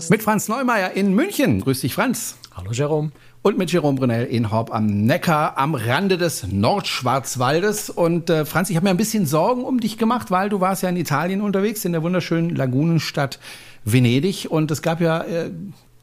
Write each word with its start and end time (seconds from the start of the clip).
Podcast. 0.00 0.10
Mit 0.10 0.22
Franz 0.22 0.48
Neumeier 0.48 0.92
in 0.92 1.14
München. 1.14 1.60
Grüß 1.60 1.80
dich, 1.82 1.94
Franz. 1.94 2.36
Hallo, 2.56 2.72
Jerome. 2.72 3.12
Und 3.42 3.58
mit 3.58 3.70
Jerome 3.70 3.98
Brunel 3.98 4.26
in 4.26 4.50
Horb 4.50 4.72
am 4.72 4.86
Neckar 4.86 5.58
am 5.58 5.74
Rande 5.74 6.16
des 6.16 6.46
Nordschwarzwaldes. 6.46 7.90
Und 7.90 8.30
äh, 8.30 8.44
Franz, 8.46 8.70
ich 8.70 8.76
habe 8.76 8.84
mir 8.84 8.90
ein 8.90 8.96
bisschen 8.96 9.26
Sorgen 9.26 9.62
um 9.62 9.80
dich 9.80 9.98
gemacht, 9.98 10.30
weil 10.30 10.48
du 10.48 10.60
warst 10.60 10.82
ja 10.82 10.88
in 10.88 10.96
Italien 10.96 11.42
unterwegs, 11.42 11.84
in 11.84 11.92
der 11.92 12.02
wunderschönen 12.02 12.54
Lagunenstadt 12.54 13.38
Venedig. 13.84 14.50
Und 14.50 14.70
es 14.70 14.80
gab 14.82 15.00
ja 15.00 15.22
äh, 15.22 15.50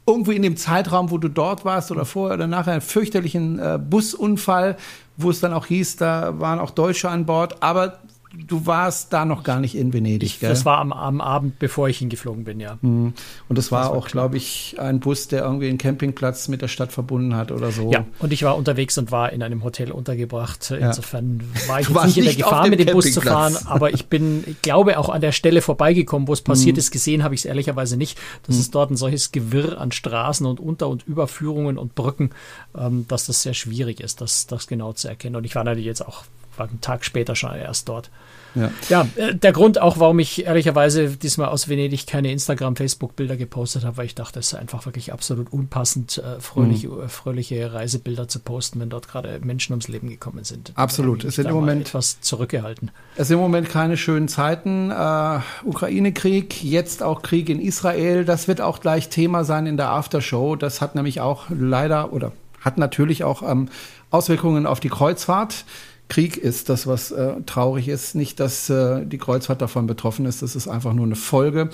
irgendwo 0.06 0.30
in 0.30 0.42
dem 0.42 0.56
Zeitraum, 0.56 1.10
wo 1.10 1.18
du 1.18 1.28
dort 1.28 1.64
warst 1.64 1.90
oder 1.90 2.04
vorher 2.04 2.34
oder 2.34 2.46
nachher 2.46 2.72
einen 2.72 2.80
fürchterlichen 2.80 3.58
äh, 3.58 3.78
Busunfall, 3.78 4.76
wo 5.16 5.30
es 5.30 5.40
dann 5.40 5.52
auch 5.52 5.66
hieß, 5.66 5.96
da 5.96 6.38
waren 6.38 6.60
auch 6.60 6.70
Deutsche 6.70 7.08
an 7.08 7.26
Bord. 7.26 7.62
Aber 7.62 7.98
du 8.34 8.66
warst 8.66 9.12
da 9.12 9.24
noch 9.24 9.42
gar 9.42 9.60
nicht 9.60 9.74
in 9.74 9.92
Venedig, 9.92 10.28
ich, 10.28 10.40
gell? 10.40 10.50
Das 10.50 10.64
war 10.64 10.78
am, 10.78 10.92
am, 10.92 11.20
Abend, 11.20 11.58
bevor 11.58 11.88
ich 11.88 11.98
hingeflogen 11.98 12.44
bin, 12.44 12.60
ja. 12.60 12.78
Mhm. 12.82 13.14
Und 13.48 13.58
das 13.58 13.72
war 13.72 13.82
das 13.82 13.90
war 13.90 13.96
auch, 13.96 14.08
glaube 14.08 14.36
ich, 14.36 14.76
ein 14.78 15.00
Bus, 15.00 15.28
der 15.28 15.42
irgendwie 15.42 15.68
einen 15.68 15.78
Campingplatz 15.78 16.48
mit 16.48 16.62
der 16.62 16.68
Stadt 16.68 16.92
verbunden 16.92 17.34
hat 17.34 17.52
oder 17.52 17.70
so. 17.70 17.90
Ja, 17.90 18.04
und 18.18 18.32
ich 18.32 18.42
war 18.42 18.56
unterwegs 18.56 18.98
und 18.98 19.10
war 19.12 19.32
in 19.32 19.42
einem 19.42 19.64
Hotel 19.64 19.92
untergebracht. 19.92 20.70
Insofern 20.70 21.40
ja. 21.54 21.68
war 21.68 21.80
ich 21.80 21.88
jetzt 21.88 22.04
nicht 22.06 22.16
in 22.18 22.24
der 22.24 22.34
Gefahr, 22.34 22.68
mit 22.68 22.80
dem 22.80 22.92
Bus 22.92 23.12
zu 23.12 23.20
fahren, 23.20 23.56
aber 23.64 23.92
ich 23.92 24.06
bin, 24.06 24.44
ich 24.46 24.60
glaube, 24.62 24.98
auch 24.98 25.08
an 25.08 25.20
der 25.20 25.32
Stelle 25.32 25.62
vorbeigekommen, 25.62 26.28
wo 26.28 26.32
es 26.32 26.42
passiert 26.42 26.76
mhm. 26.76 26.80
ist. 26.80 26.90
Gesehen 26.90 27.24
habe 27.24 27.34
ich 27.34 27.42
es 27.42 27.44
ehrlicherweise 27.44 27.96
nicht. 27.96 28.18
Das 28.46 28.56
mhm. 28.56 28.60
ist 28.60 28.74
dort 28.74 28.90
ein 28.90 28.96
solches 28.96 29.32
Gewirr 29.32 29.80
an 29.80 29.92
Straßen 29.92 30.46
und 30.46 30.60
Unter- 30.60 30.88
und 30.88 31.06
Überführungen 31.06 31.78
und 31.78 31.94
Brücken, 31.94 32.30
ähm, 32.76 33.06
dass 33.08 33.26
das 33.26 33.42
sehr 33.42 33.54
schwierig 33.54 34.00
ist, 34.00 34.20
das, 34.20 34.46
das 34.46 34.66
genau 34.66 34.92
zu 34.92 35.08
erkennen. 35.08 35.36
Und 35.36 35.44
ich 35.44 35.54
war 35.54 35.64
natürlich 35.64 35.86
jetzt 35.86 36.06
auch 36.06 36.24
war 36.58 36.68
einen 36.68 36.80
Tag 36.80 37.04
später 37.04 37.34
schon 37.34 37.54
erst 37.54 37.88
dort. 37.88 38.10
Ja. 38.54 38.70
ja, 38.88 39.08
äh, 39.16 39.34
der 39.34 39.52
Grund 39.52 39.80
auch, 39.80 39.98
warum 39.98 40.18
ich 40.18 40.46
ehrlicherweise 40.46 41.08
diesmal 41.08 41.48
aus 41.48 41.68
Venedig 41.68 42.06
keine 42.06 42.32
Instagram, 42.32 42.76
Facebook-Bilder 42.76 43.36
gepostet 43.36 43.84
habe, 43.84 43.98
weil 43.98 44.06
ich 44.06 44.14
dachte, 44.14 44.38
es 44.38 44.48
ist 44.48 44.54
einfach 44.54 44.86
wirklich 44.86 45.12
absolut 45.12 45.52
unpassend, 45.52 46.18
äh, 46.18 46.40
fröhliche, 46.40 46.88
mhm. 46.88 47.08
fröhliche 47.08 47.72
Reisebilder 47.72 48.28
zu 48.28 48.40
posten, 48.40 48.80
wenn 48.80 48.90
dort 48.90 49.08
gerade 49.08 49.38
Menschen 49.42 49.72
ums 49.72 49.88
Leben 49.88 50.08
gekommen 50.08 50.44
sind. 50.44 50.72
Absolut. 50.74 51.24
Es 51.24 51.36
sind 51.36 51.46
im 51.46 51.54
Moment 51.54 51.82
etwas 51.82 52.20
zurückgehalten. 52.20 52.90
Es 53.16 53.28
sind 53.28 53.36
im 53.36 53.42
Moment 53.42 53.68
keine 53.68 53.96
schönen 53.96 54.28
Zeiten. 54.28 54.90
Äh, 54.90 55.40
Ukraine-Krieg, 55.64 56.62
jetzt 56.64 57.02
auch 57.02 57.22
Krieg 57.22 57.48
in 57.48 57.60
Israel. 57.60 58.24
Das 58.24 58.48
wird 58.48 58.60
auch 58.60 58.80
gleich 58.80 59.08
Thema 59.08 59.44
sein 59.44 59.66
in 59.66 59.76
der 59.76 59.90
Aftershow. 59.90 60.56
Das 60.56 60.80
hat 60.80 60.94
nämlich 60.94 61.20
auch 61.20 61.46
leider 61.50 62.12
oder 62.12 62.32
hat 62.60 62.78
natürlich 62.78 63.24
auch 63.24 63.42
ähm, 63.42 63.68
Auswirkungen 64.10 64.66
auf 64.66 64.80
die 64.80 64.88
Kreuzfahrt. 64.88 65.64
Krieg 66.08 66.36
ist 66.36 66.68
das, 66.68 66.86
was 66.86 67.10
äh, 67.10 67.34
traurig 67.44 67.88
ist. 67.88 68.14
Nicht, 68.14 68.40
dass 68.40 68.70
äh, 68.70 69.04
die 69.04 69.18
Kreuzfahrt 69.18 69.60
davon 69.60 69.86
betroffen 69.86 70.26
ist, 70.26 70.42
das 70.42 70.56
ist 70.56 70.66
einfach 70.66 70.94
nur 70.94 71.06
eine 71.06 71.16
Folge. 71.16 71.68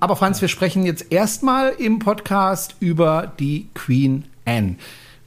Aber 0.00 0.16
Franz, 0.16 0.40
wir 0.40 0.48
sprechen 0.48 0.86
jetzt 0.86 1.12
erstmal 1.12 1.70
im 1.70 1.98
Podcast 1.98 2.76
über 2.80 3.32
die 3.38 3.68
Queen 3.74 4.24
Anne. 4.46 4.76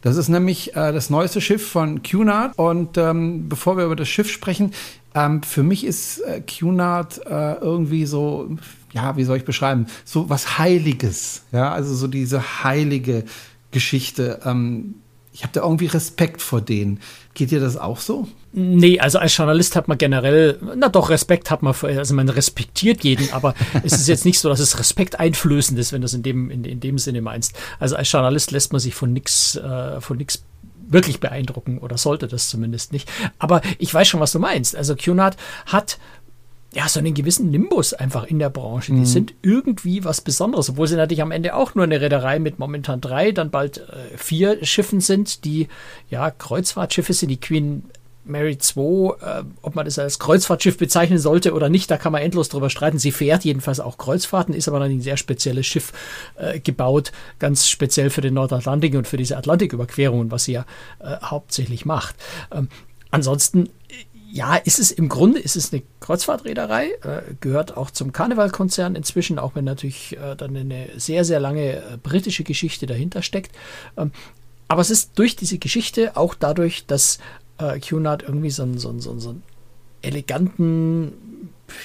Das 0.02 0.16
ist 0.16 0.30
nämlich 0.30 0.75
äh, 0.75 0.91
das 0.91 1.09
neueste 1.09 1.41
Schiff 1.41 1.69
von 1.69 2.02
Cunard. 2.02 2.58
Und 2.58 2.97
ähm, 2.97 3.49
bevor 3.49 3.77
wir 3.77 3.86
über 3.86 3.95
das 3.95 4.09
Schiff 4.09 4.30
sprechen, 4.30 4.73
ähm, 5.14 5.44
für 5.44 5.64
mich 5.64 5.86
ist 5.86 6.19
äh, 6.19 6.42
Cunard 6.42 7.25
äh, 7.25 7.53
irgendwie 7.55 8.05
so, 8.05 8.58
ja, 8.92 9.17
wie 9.17 9.23
soll 9.23 9.38
ich 9.38 9.45
beschreiben, 9.45 9.88
so 10.05 10.30
was 10.30 10.58
Heiliges. 10.58 11.44
Ja, 11.52 11.71
also 11.71 11.94
so 11.94 12.08
diese 12.08 12.64
heilige 12.64 13.25
Geschichte. 13.71 14.39
Ähm, 14.45 14.95
ich 15.37 15.43
habe 15.43 15.53
da 15.53 15.61
irgendwie 15.61 15.86
Respekt 15.86 16.42
vor 16.42 16.61
denen. 16.61 16.99
Geht 17.36 17.52
dir 17.52 17.59
das 17.59 17.77
auch 17.77 17.99
so? 17.99 18.27
Nee, 18.53 18.99
also 18.99 19.20
als 19.20 19.37
Journalist 19.37 19.75
hat 19.75 19.87
man 19.87 19.99
generell, 19.99 20.58
na 20.75 20.89
doch, 20.89 21.11
Respekt 21.11 21.52
hat 21.52 21.61
man, 21.61 21.75
also 21.80 22.15
man 22.15 22.27
respektiert 22.27 23.03
jeden, 23.03 23.31
aber 23.31 23.53
es 23.83 23.93
ist 23.93 24.08
jetzt 24.08 24.25
nicht 24.25 24.39
so, 24.39 24.49
dass 24.49 24.59
es 24.59 24.80
Respekt 24.80 25.20
einflößend 25.20 25.77
ist, 25.77 25.93
wenn 25.93 26.02
du 26.02 26.05
es 26.05 26.15
in 26.15 26.23
dem, 26.23 26.49
in, 26.49 26.64
in 26.64 26.80
dem 26.80 26.98
Sinne 26.98 27.21
meinst. 27.21 27.53
Also 27.77 27.95
als 27.95 28.11
Journalist 28.11 28.49
lässt 28.49 28.71
man 28.71 28.80
sich 28.80 28.95
von 28.95 29.14
nichts, 29.14 29.58
äh, 29.58 30.02
von 30.02 30.17
nichts 30.17 30.43
wirklich 30.87 31.20
beeindrucken 31.20 31.77
oder 31.77 31.99
sollte 31.99 32.27
das 32.27 32.49
zumindest 32.49 32.92
nicht. 32.92 33.08
Aber 33.37 33.61
ich 33.77 33.93
weiß 33.93 34.08
schon, 34.08 34.19
was 34.19 34.31
du 34.31 34.39
meinst. 34.39 34.75
Also 34.75 34.95
Cunard 34.95 35.37
hat 35.67 35.99
ja, 36.77 36.88
so 36.88 36.99
einen 36.99 37.15
gewissen 37.15 37.49
Nimbus 37.49 37.95
einfach 37.95 38.26
in 38.26 38.38
der 38.38 38.52
Branche. 38.52 38.92
Die 38.92 38.99
mhm. 38.99 39.05
sind 39.05 39.33
irgendwie 39.42 40.04
was 40.04 40.21
Besonderes, 40.21 40.70
obwohl 40.70 40.88
sie 40.88 40.95
natürlich 40.95 41.23
am 41.23 41.32
Ende 41.32 41.55
auch 41.55 41.73
nur 41.73 41.86
eine 41.86 41.99
Reederei 41.99 42.38
mit 42.38 42.60
momentan 42.60 43.02
drei, 43.02 43.32
dann 43.32 43.49
bald 43.49 43.80
äh, 43.80 44.15
vier 44.15 44.64
Schiffen 44.64 45.02
sind, 45.02 45.43
die 45.43 45.70
ja 46.11 46.30
Kreuzfahrtschiffe 46.30 47.14
sind. 47.14 47.30
Die 47.30 47.39
Queen 47.39 47.82
Mary 48.26 48.60
2, 48.60 48.82
äh, 48.82 49.43
ob 49.64 49.73
man 49.73 49.86
das 49.86 49.98
als 49.98 50.20
Kreuzfahrtschiff 50.20 50.77
bezeichnen 50.77 51.17
sollte 51.17 51.55
oder 51.55 51.67
nicht, 51.67 51.89
da 51.89 51.98
kann 51.98 52.11
man 52.11 52.21
endlos 52.21 52.48
drüber 52.48 52.70
streiten. 52.70 52.99
Sie 52.99 53.11
fährt 53.11 53.43
jedenfalls 53.43 53.80
auch 53.80 53.98
Kreuzfahrten, 53.98 54.54
ist 54.54 54.67
aber 54.67 54.80
dann 54.80 54.92
ein 54.92 55.02
sehr 55.02 55.17
spezielles 55.17 55.66
Schiff 55.66 55.93
äh, 56.36 56.60
gebaut, 56.60 57.11
ganz 57.39 57.67
speziell 57.67 58.11
für 58.11 58.21
den 58.21 58.36
Nordatlantik 58.36 58.93
und 58.93 59.08
für 59.08 59.17
diese 59.17 59.36
Atlantiküberquerungen, 59.37 60.30
was 60.30 60.43
sie 60.43 60.52
ja 60.52 60.66
äh, 60.99 61.16
hauptsächlich 61.23 61.87
macht. 61.87 62.16
Ähm, 62.52 62.67
ansonsten 63.10 63.70
ja, 64.30 64.55
ist 64.55 64.80
es 64.80 64.92
im 64.92 65.10
Grunde 65.10 65.39
ist 65.39 65.55
es 65.55 65.71
eine 65.71 65.83
Kreuzfahrtreederei, 65.99 66.92
äh, 67.04 67.21
gehört 67.39 67.77
auch 67.77 67.92
zum 67.92 68.11
Karnevalkonzern 68.11 68.95
inzwischen, 68.95 69.39
auch 69.39 69.55
wenn 69.55 69.65
natürlich 69.65 70.17
äh, 70.17 70.36
dann 70.36 70.55
eine 70.55 70.89
sehr, 70.98 71.23
sehr 71.23 71.39
lange 71.39 71.77
äh, 71.77 71.98
britische 72.02 72.43
Geschichte 72.43 72.86
dahinter 72.86 73.21
steckt. 73.21 73.55
Ähm, 73.95 74.11
aber 74.67 74.82
es 74.82 74.89
ist 74.89 75.17
durch 75.17 75.36
diese 75.36 75.60
Geschichte, 75.60 76.17
auch 76.17 76.36
dadurch, 76.36 76.86
dass 76.86 77.20
äh, 77.58 77.80
Cunard 77.80 78.23
irgendwie 78.23 78.49
so 78.49 78.64
einen, 78.64 78.77
so, 78.77 78.98
so, 78.99 79.17
so 79.17 79.30
einen 79.30 79.43
eleganten, 80.02 81.14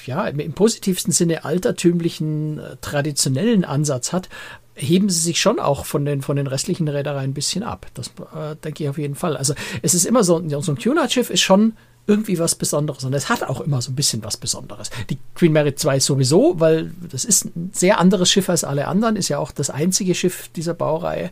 ja, 0.05 0.27
im 0.27 0.53
positivsten 0.53 1.13
Sinne 1.13 1.45
altertümlichen, 1.45 2.59
äh, 2.59 2.75
traditionellen 2.81 3.63
Ansatz 3.63 4.11
hat, 4.11 4.27
heben 4.75 5.09
sie 5.09 5.19
sich 5.19 5.39
schon 5.39 5.59
auch 5.59 5.85
von 5.85 6.03
den, 6.03 6.21
von 6.21 6.35
den 6.35 6.47
restlichen 6.47 6.87
Reedereien 6.87 7.31
ein 7.31 7.33
bisschen 7.33 7.63
ab. 7.63 7.87
Das 7.93 8.07
äh, 8.07 8.55
denke 8.63 8.83
ich 8.83 8.89
auf 8.89 8.97
jeden 8.97 9.15
Fall. 9.15 9.37
Also 9.37 9.53
es 9.81 9.93
ist 9.93 10.05
immer 10.05 10.23
so, 10.23 10.41
so 10.61 10.71
ein 10.71 10.77
Cunard-Schiff 10.77 11.29
ist 11.29 11.41
schon 11.41 11.73
irgendwie 12.05 12.37
was 12.37 12.55
Besonderes. 12.55 13.03
Und 13.03 13.13
es 13.13 13.29
hat 13.29 13.43
auch 13.43 13.61
immer 13.61 13.81
so 13.81 13.91
ein 13.91 13.95
bisschen 13.95 14.23
was 14.23 14.37
Besonderes. 14.37 14.89
Die 15.09 15.17
Queen 15.35 15.53
Mary 15.53 15.73
2 15.73 15.99
sowieso, 15.99 16.59
weil 16.59 16.91
das 17.09 17.23
ist 17.23 17.45
ein 17.45 17.71
sehr 17.73 17.99
anderes 17.99 18.29
Schiff 18.29 18.49
als 18.49 18.63
alle 18.63 18.87
anderen, 18.87 19.15
ist 19.15 19.29
ja 19.29 19.37
auch 19.37 19.51
das 19.51 19.69
einzige 19.69 20.13
Schiff 20.15 20.49
dieser 20.49 20.73
Baureihe. 20.73 21.31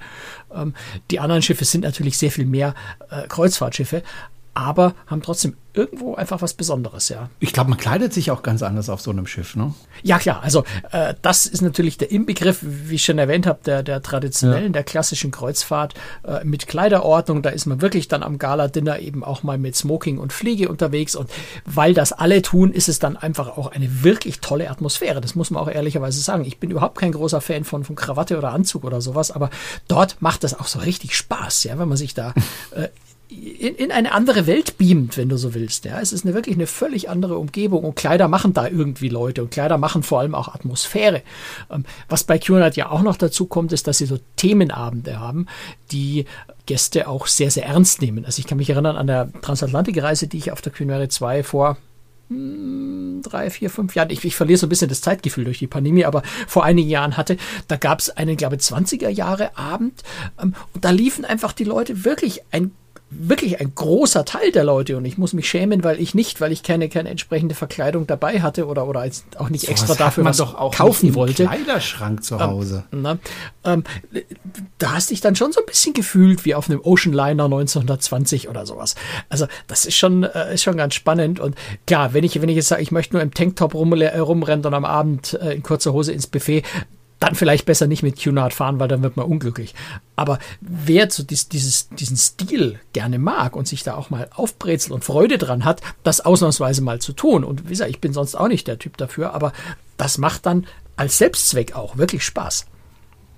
Ähm, 0.53 0.73
die 1.09 1.19
anderen 1.19 1.41
Schiffe 1.41 1.65
sind 1.65 1.81
natürlich 1.81 2.17
sehr 2.17 2.31
viel 2.31 2.45
mehr 2.45 2.73
äh, 3.09 3.27
Kreuzfahrtschiffe, 3.27 4.03
aber 4.53 4.95
haben 5.07 5.21
trotzdem 5.21 5.55
irgendwo 5.73 6.15
einfach 6.15 6.41
was 6.41 6.53
Besonderes, 6.53 7.09
ja. 7.09 7.29
Ich 7.39 7.53
glaube, 7.53 7.69
man 7.69 7.79
kleidet 7.79 8.13
sich 8.13 8.31
auch 8.31 8.43
ganz 8.43 8.61
anders 8.61 8.89
auf 8.89 8.99
so 8.99 9.11
einem 9.11 9.25
Schiff, 9.25 9.55
ne? 9.55 9.73
Ja, 10.03 10.19
klar. 10.19 10.41
Also 10.43 10.65
äh, 10.91 11.13
das 11.21 11.45
ist 11.45 11.61
natürlich 11.61 11.97
der 11.97 12.11
Inbegriff, 12.11 12.59
wie 12.61 12.95
ich 12.95 13.05
schon 13.05 13.17
erwähnt 13.17 13.47
habe, 13.47 13.59
der, 13.65 13.81
der 13.81 14.01
traditionellen, 14.01 14.67
ja. 14.67 14.71
der 14.71 14.83
klassischen 14.83 15.31
Kreuzfahrt 15.31 15.93
äh, 16.23 16.43
mit 16.43 16.67
Kleiderordnung. 16.67 17.41
Da 17.41 17.51
ist 17.51 17.67
man 17.67 17.81
wirklich 17.81 18.09
dann 18.09 18.23
am 18.23 18.37
Gala-Dinner 18.37 18.99
eben 18.99 19.23
auch 19.23 19.43
mal 19.43 19.57
mit 19.57 19.75
Smoking 19.75 20.17
und 20.17 20.33
Fliege 20.33 20.67
unterwegs. 20.67 21.15
Und 21.15 21.29
weil 21.65 21.93
das 21.93 22.11
alle 22.11 22.41
tun, 22.41 22.73
ist 22.73 22.89
es 22.89 22.99
dann 22.99 23.15
einfach 23.15 23.57
auch 23.57 23.71
eine 23.71 24.03
wirklich 24.03 24.41
tolle 24.41 24.69
Atmosphäre. 24.69 25.21
Das 25.21 25.35
muss 25.35 25.51
man 25.51 25.63
auch 25.63 25.69
ehrlicherweise 25.69 26.19
sagen. 26.19 26.43
Ich 26.43 26.59
bin 26.59 26.69
überhaupt 26.71 26.97
kein 26.97 27.13
großer 27.13 27.39
Fan 27.39 27.63
von, 27.63 27.85
von 27.85 27.95
Krawatte 27.95 28.37
oder 28.37 28.51
Anzug 28.51 28.83
oder 28.83 28.99
sowas, 28.99 29.31
aber 29.31 29.49
dort 29.87 30.21
macht 30.21 30.43
das 30.43 30.59
auch 30.59 30.67
so 30.67 30.79
richtig 30.79 31.15
Spaß, 31.15 31.63
ja, 31.63 31.79
wenn 31.79 31.87
man 31.87 31.97
sich 31.97 32.13
da 32.13 32.33
äh, 32.71 32.89
in, 33.31 33.75
in 33.75 33.91
eine 33.91 34.11
andere 34.11 34.45
Welt 34.45 34.77
beamt, 34.77 35.15
wenn 35.15 35.29
du 35.29 35.37
so 35.37 35.53
willst. 35.53 35.85
Ja, 35.85 36.01
es 36.01 36.11
ist 36.11 36.25
eine 36.25 36.33
wirklich 36.33 36.55
eine 36.55 36.67
völlig 36.67 37.09
andere 37.09 37.37
Umgebung 37.37 37.83
und 37.85 37.95
Kleider 37.95 38.27
machen 38.27 38.53
da 38.53 38.67
irgendwie 38.67 39.07
Leute 39.07 39.41
und 39.41 39.51
Kleider 39.51 39.77
machen 39.77 40.03
vor 40.03 40.19
allem 40.19 40.35
auch 40.35 40.49
Atmosphäre. 40.49 41.21
Ähm, 41.69 41.85
was 42.09 42.25
bei 42.25 42.37
QNAT 42.37 42.75
ja 42.75 42.91
auch 42.91 43.01
noch 43.01 43.15
dazu 43.15 43.45
kommt, 43.45 43.71
ist, 43.71 43.87
dass 43.87 43.99
sie 43.99 44.05
so 44.05 44.19
Themenabende 44.35 45.19
haben, 45.19 45.47
die 45.91 46.25
Gäste 46.65 47.07
auch 47.07 47.27
sehr, 47.27 47.51
sehr 47.51 47.65
ernst 47.65 48.01
nehmen. 48.01 48.25
Also 48.25 48.39
ich 48.39 48.47
kann 48.47 48.57
mich 48.57 48.69
erinnern 48.69 48.97
an 48.97 49.07
der 49.07 49.31
Transatlantikreise, 49.41 50.27
die 50.27 50.37
ich 50.37 50.51
auf 50.51 50.61
der 50.61 50.73
Queen 50.73 51.09
2 51.09 51.43
vor 51.43 51.77
hm, 52.27 53.21
drei, 53.23 53.49
vier, 53.49 53.69
fünf 53.69 53.95
Jahren, 53.95 54.09
ich, 54.09 54.25
ich 54.25 54.35
verliere 54.35 54.57
so 54.57 54.65
ein 54.65 54.69
bisschen 54.69 54.89
das 54.89 55.01
Zeitgefühl 55.01 55.45
durch 55.45 55.59
die 55.59 55.67
Pandemie, 55.67 56.05
aber 56.05 56.21
vor 56.47 56.65
einigen 56.65 56.89
Jahren 56.89 57.17
hatte, 57.17 57.37
da 57.67 57.77
gab 57.77 57.99
es 57.99 58.09
einen, 58.09 58.35
glaube 58.35 58.55
ich, 58.55 58.61
20er 58.61 59.09
Jahre 59.09 59.57
Abend 59.57 60.03
ähm, 60.41 60.53
und 60.73 60.83
da 60.83 60.91
liefen 60.91 61.23
einfach 61.23 61.53
die 61.53 61.63
Leute 61.63 62.03
wirklich 62.03 62.41
ein 62.51 62.71
wirklich 63.11 63.59
ein 63.59 63.73
großer 63.75 64.23
Teil 64.23 64.51
der 64.51 64.63
Leute 64.63 64.95
und 64.95 65.03
ich 65.03 65.17
muss 65.17 65.33
mich 65.33 65.49
schämen, 65.49 65.83
weil 65.83 65.99
ich 65.99 66.15
nicht, 66.15 66.39
weil 66.39 66.53
ich 66.53 66.63
keine, 66.63 66.87
keine 66.87 67.09
entsprechende 67.09 67.55
Verkleidung 67.55 68.07
dabei 68.07 68.41
hatte 68.41 68.67
oder, 68.67 68.87
oder 68.87 69.05
auch 69.37 69.49
nicht 69.49 69.65
so, 69.65 69.71
extra 69.71 69.95
dafür 69.95 70.23
was 70.23 70.37
doch 70.37 70.55
auch 70.55 70.73
kaufen 70.73 71.13
wollte. 71.13 71.45
Kleiderschrank 71.45 72.23
zu 72.23 72.39
Hause. 72.39 72.85
Ähm, 72.93 73.01
na, 73.01 73.19
ähm, 73.65 73.83
da 74.77 74.93
hast 74.93 75.11
dich 75.11 75.19
dann 75.19 75.35
schon 75.35 75.51
so 75.51 75.59
ein 75.59 75.65
bisschen 75.65 75.93
gefühlt 75.93 76.45
wie 76.45 76.55
auf 76.55 76.69
einem 76.69 76.79
Ocean 76.81 77.13
Liner 77.13 77.45
1920 77.45 78.47
oder 78.47 78.65
sowas. 78.65 78.95
Also 79.27 79.45
das 79.67 79.85
ist 79.85 79.95
schon, 79.95 80.23
äh, 80.23 80.53
ist 80.53 80.63
schon 80.63 80.77
ganz 80.77 80.95
spannend 80.95 81.41
und 81.41 81.55
klar, 81.85 82.13
wenn 82.13 82.23
ich, 82.23 82.41
wenn 82.41 82.49
ich 82.49 82.55
jetzt 82.55 82.69
sage, 82.69 82.81
ich 82.81 82.91
möchte 82.91 83.15
nur 83.15 83.21
im 83.21 83.33
Tanktop 83.33 83.73
rum, 83.73 83.91
äh, 83.93 84.17
rumrennen 84.17 84.65
und 84.65 84.73
am 84.73 84.85
Abend 84.85 85.33
äh, 85.33 85.53
in 85.53 85.63
kurzer 85.63 85.91
Hose 85.91 86.13
ins 86.13 86.27
Buffet, 86.27 86.63
dann 87.21 87.35
vielleicht 87.35 87.65
besser 87.65 87.85
nicht 87.85 88.01
mit 88.01 88.21
Cunard 88.21 88.51
fahren, 88.51 88.79
weil 88.79 88.87
dann 88.87 89.03
wird 89.03 89.15
man 89.15 89.27
unglücklich. 89.27 89.75
Aber 90.15 90.39
wer 90.59 91.09
so 91.09 91.21
dies, 91.21 91.47
dieses, 91.47 91.87
diesen 91.89 92.17
Stil 92.17 92.79
gerne 92.93 93.19
mag 93.19 93.55
und 93.55 93.67
sich 93.67 93.83
da 93.83 93.95
auch 93.95 94.09
mal 94.09 94.27
aufbrezelt 94.33 94.91
und 94.91 95.05
Freude 95.05 95.37
dran 95.37 95.63
hat, 95.63 95.81
das 96.03 96.21
ausnahmsweise 96.21 96.81
mal 96.81 96.99
zu 96.99 97.13
tun. 97.13 97.43
Und 97.43 97.65
wie 97.65 97.69
gesagt, 97.69 97.91
ich 97.91 98.01
bin 98.01 98.11
sonst 98.11 98.33
auch 98.33 98.47
nicht 98.47 98.67
der 98.67 98.79
Typ 98.79 98.97
dafür, 98.97 99.35
aber 99.35 99.53
das 99.97 100.17
macht 100.17 100.47
dann 100.47 100.65
als 100.95 101.19
Selbstzweck 101.19 101.75
auch 101.75 101.95
wirklich 101.95 102.25
Spaß. 102.25 102.65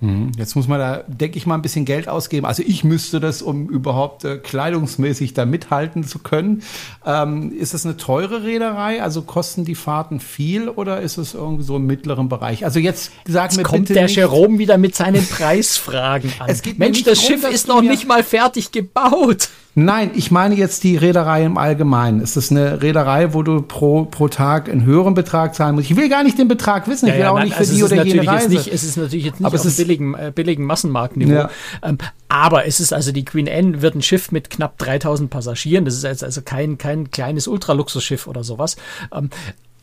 Mhm. 0.02 0.32
Jetzt 0.38 0.56
muss 0.56 0.68
man 0.68 0.80
da, 0.80 1.04
denke 1.08 1.38
ich 1.38 1.46
mal, 1.46 1.56
ein 1.56 1.62
bisschen 1.62 1.86
Geld 1.86 2.10
ausgeben. 2.10 2.46
Also 2.46 2.62
ich 2.66 2.84
müsste 2.84 3.20
das, 3.20 3.42
um 3.42 3.70
überhaupt 3.70 4.26
äh, 4.26 4.38
kleidungsmäßig 4.38 5.34
da 5.34 5.46
mithalten 5.46 6.04
zu 6.04 6.20
können. 6.20 6.62
Ähm, 7.06 7.52
ist 7.52 7.74
es 7.74 7.86
eine 7.86 7.96
teure 7.96 8.44
Reederei? 8.44 9.02
Also 9.02 9.22
kosten 9.22 9.66
die 9.66 9.76
Fahrten 9.76 10.20
viel 10.20 10.68
oder 10.68 11.02
ist 11.02 11.18
es 11.18 11.34
irgendwie 11.34 11.64
so 11.64 11.78
im 11.78 11.86
mittleren 11.86 12.28
Bereich? 12.28 12.66
Also 12.66 12.80
jetzt 12.80 13.12
sagen 13.26 13.56
mir 13.56 13.64
kommt 13.64 13.84
bitte 13.84 13.94
der 13.94 14.04
nicht, 14.04 14.16
Jerome 14.18 14.60
wieder 14.60 14.78
mit 14.78 14.96
seinen 14.96 15.26
Preisfragen 15.30 16.34
an. 16.40 16.54
Mensch, 16.78 17.04
das 17.04 17.22
Schiff 17.22 17.44
ist 17.50 17.68
noch 17.68 17.82
nicht 17.82 18.08
mal 18.08 18.24
fertig 18.24 18.72
gebaut. 18.72 19.50
Nein, 19.76 20.12
ich 20.14 20.30
meine 20.30 20.54
jetzt 20.56 20.84
die 20.84 20.98
Reederei 20.98 21.44
im 21.44 21.58
Allgemeinen. 21.58 22.22
Ist 22.22 22.38
das 22.38 22.52
eine 22.52 22.84
Reederei, 22.84 23.34
wo 23.34 23.42
du 23.42 23.62
pro, 23.62 24.06
pro 24.06 24.28
Tag 24.28 24.70
einen 24.70 24.86
höheren 24.86 25.16
Betrag 25.16 25.56
zahlen 25.56 25.76
musst? 25.76 25.90
Ich 25.90 25.98
will 25.98 26.10
gar 26.10 26.24
nicht 26.24 26.38
den 26.38 26.48
Betrag 26.48 26.88
wissen. 26.88 27.08
Ich 27.08 27.14
will 27.14 27.22
ja, 27.22 27.32
auch 27.32 27.38
nein, 27.38 27.46
nicht 27.46 27.56
für 27.56 27.62
also 27.62 27.76
die 27.76 27.84
oder 27.84 28.06
jene 28.06 28.28
Reise. 28.28 28.50
Nicht, 28.50 28.68
es 28.68 28.84
ist 28.84 28.98
natürlich 28.98 29.26
jetzt 29.26 29.40
nicht 29.40 29.48
aber 29.48 29.56
auf 29.56 29.66
es 29.66 29.78
billigen, 29.78 30.14
äh, 30.14 30.32
billigen 30.34 30.66
Massenmarktniveau. 30.66 31.34
Ja. 31.34 31.50
Ähm, 31.82 31.98
aber 32.30 32.68
es 32.68 32.80
ist 32.80 32.94
also 32.94 33.12
die 33.12 33.26
Queen 33.26 33.50
Anne 33.50 33.82
wird 33.82 33.96
ein 33.96 34.04
Schiff 34.04 34.32
mit 34.32 34.52
knapp 34.52 34.78
3000 34.78 35.32
Passagieren. 35.32 35.86
Das 35.86 35.96
ist 35.96 36.24
also 36.24 36.42
kein, 36.44 36.78
kein 36.78 37.10
kleines 37.10 37.48
Ultraluxusschiff 37.48 38.28
oder 38.28 38.44
sowas. 38.44 38.76
Ähm, 39.12 39.32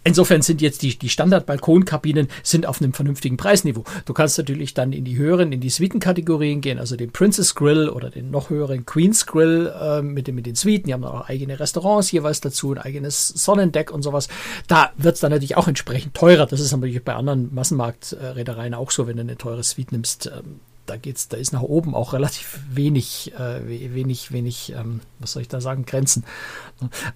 Insofern 0.02 0.40
sind 0.40 0.62
jetzt 0.62 0.82
die, 0.82 0.98
die 0.98 1.10
Standard-Balkonkabinen 1.10 2.28
sind 2.42 2.64
auf 2.64 2.80
einem 2.80 2.94
vernünftigen 2.94 3.36
Preisniveau. 3.36 3.84
Du 4.06 4.14
kannst 4.14 4.38
natürlich 4.38 4.72
dann 4.72 4.92
in 4.92 5.04
die 5.04 5.16
höheren, 5.16 5.52
in 5.52 5.60
die 5.60 5.68
Suitenkategorien 5.68 6.62
gehen, 6.62 6.78
also 6.78 6.96
den 6.96 7.12
Princess 7.12 7.54
Grill 7.54 7.88
oder 7.90 8.08
den 8.08 8.30
noch 8.30 8.48
höheren 8.48 8.86
Queen's 8.86 9.26
Grill 9.26 9.72
äh, 9.78 10.00
mit, 10.00 10.26
den, 10.26 10.36
mit 10.36 10.46
den 10.46 10.54
Suiten. 10.54 10.86
Die 10.86 10.94
haben 10.94 11.04
auch 11.04 11.28
eigene 11.28 11.60
Restaurants 11.60 12.10
jeweils 12.12 12.40
dazu, 12.40 12.72
ein 12.72 12.78
eigenes 12.78 13.28
Sonnendeck 13.28 13.90
und 13.90 14.02
sowas. 14.02 14.28
Da 14.68 14.92
wird 14.96 15.16
es 15.16 15.20
dann 15.20 15.32
natürlich 15.32 15.56
auch 15.56 15.68
entsprechend 15.68 16.14
teurer. 16.14 16.46
Das 16.46 16.60
ist 16.60 16.72
natürlich 16.72 17.04
bei 17.04 17.14
anderen 17.14 17.54
Massenmarktreedereien 17.54 18.72
auch 18.72 18.90
so, 18.90 19.06
wenn 19.06 19.16
du 19.16 19.22
eine 19.22 19.36
teure 19.36 19.62
Suite 19.62 19.92
nimmst. 19.92 20.26
Ähm, 20.26 20.60
da 20.90 20.96
geht's, 20.96 21.28
da 21.28 21.36
ist 21.36 21.52
nach 21.52 21.62
oben 21.62 21.94
auch 21.94 22.12
relativ 22.12 22.58
wenig, 22.68 23.32
äh, 23.38 23.94
wenig, 23.94 24.32
wenig, 24.32 24.74
ähm, 24.76 25.00
was 25.20 25.32
soll 25.32 25.42
ich 25.42 25.48
da 25.48 25.60
sagen, 25.60 25.86
Grenzen. 25.86 26.24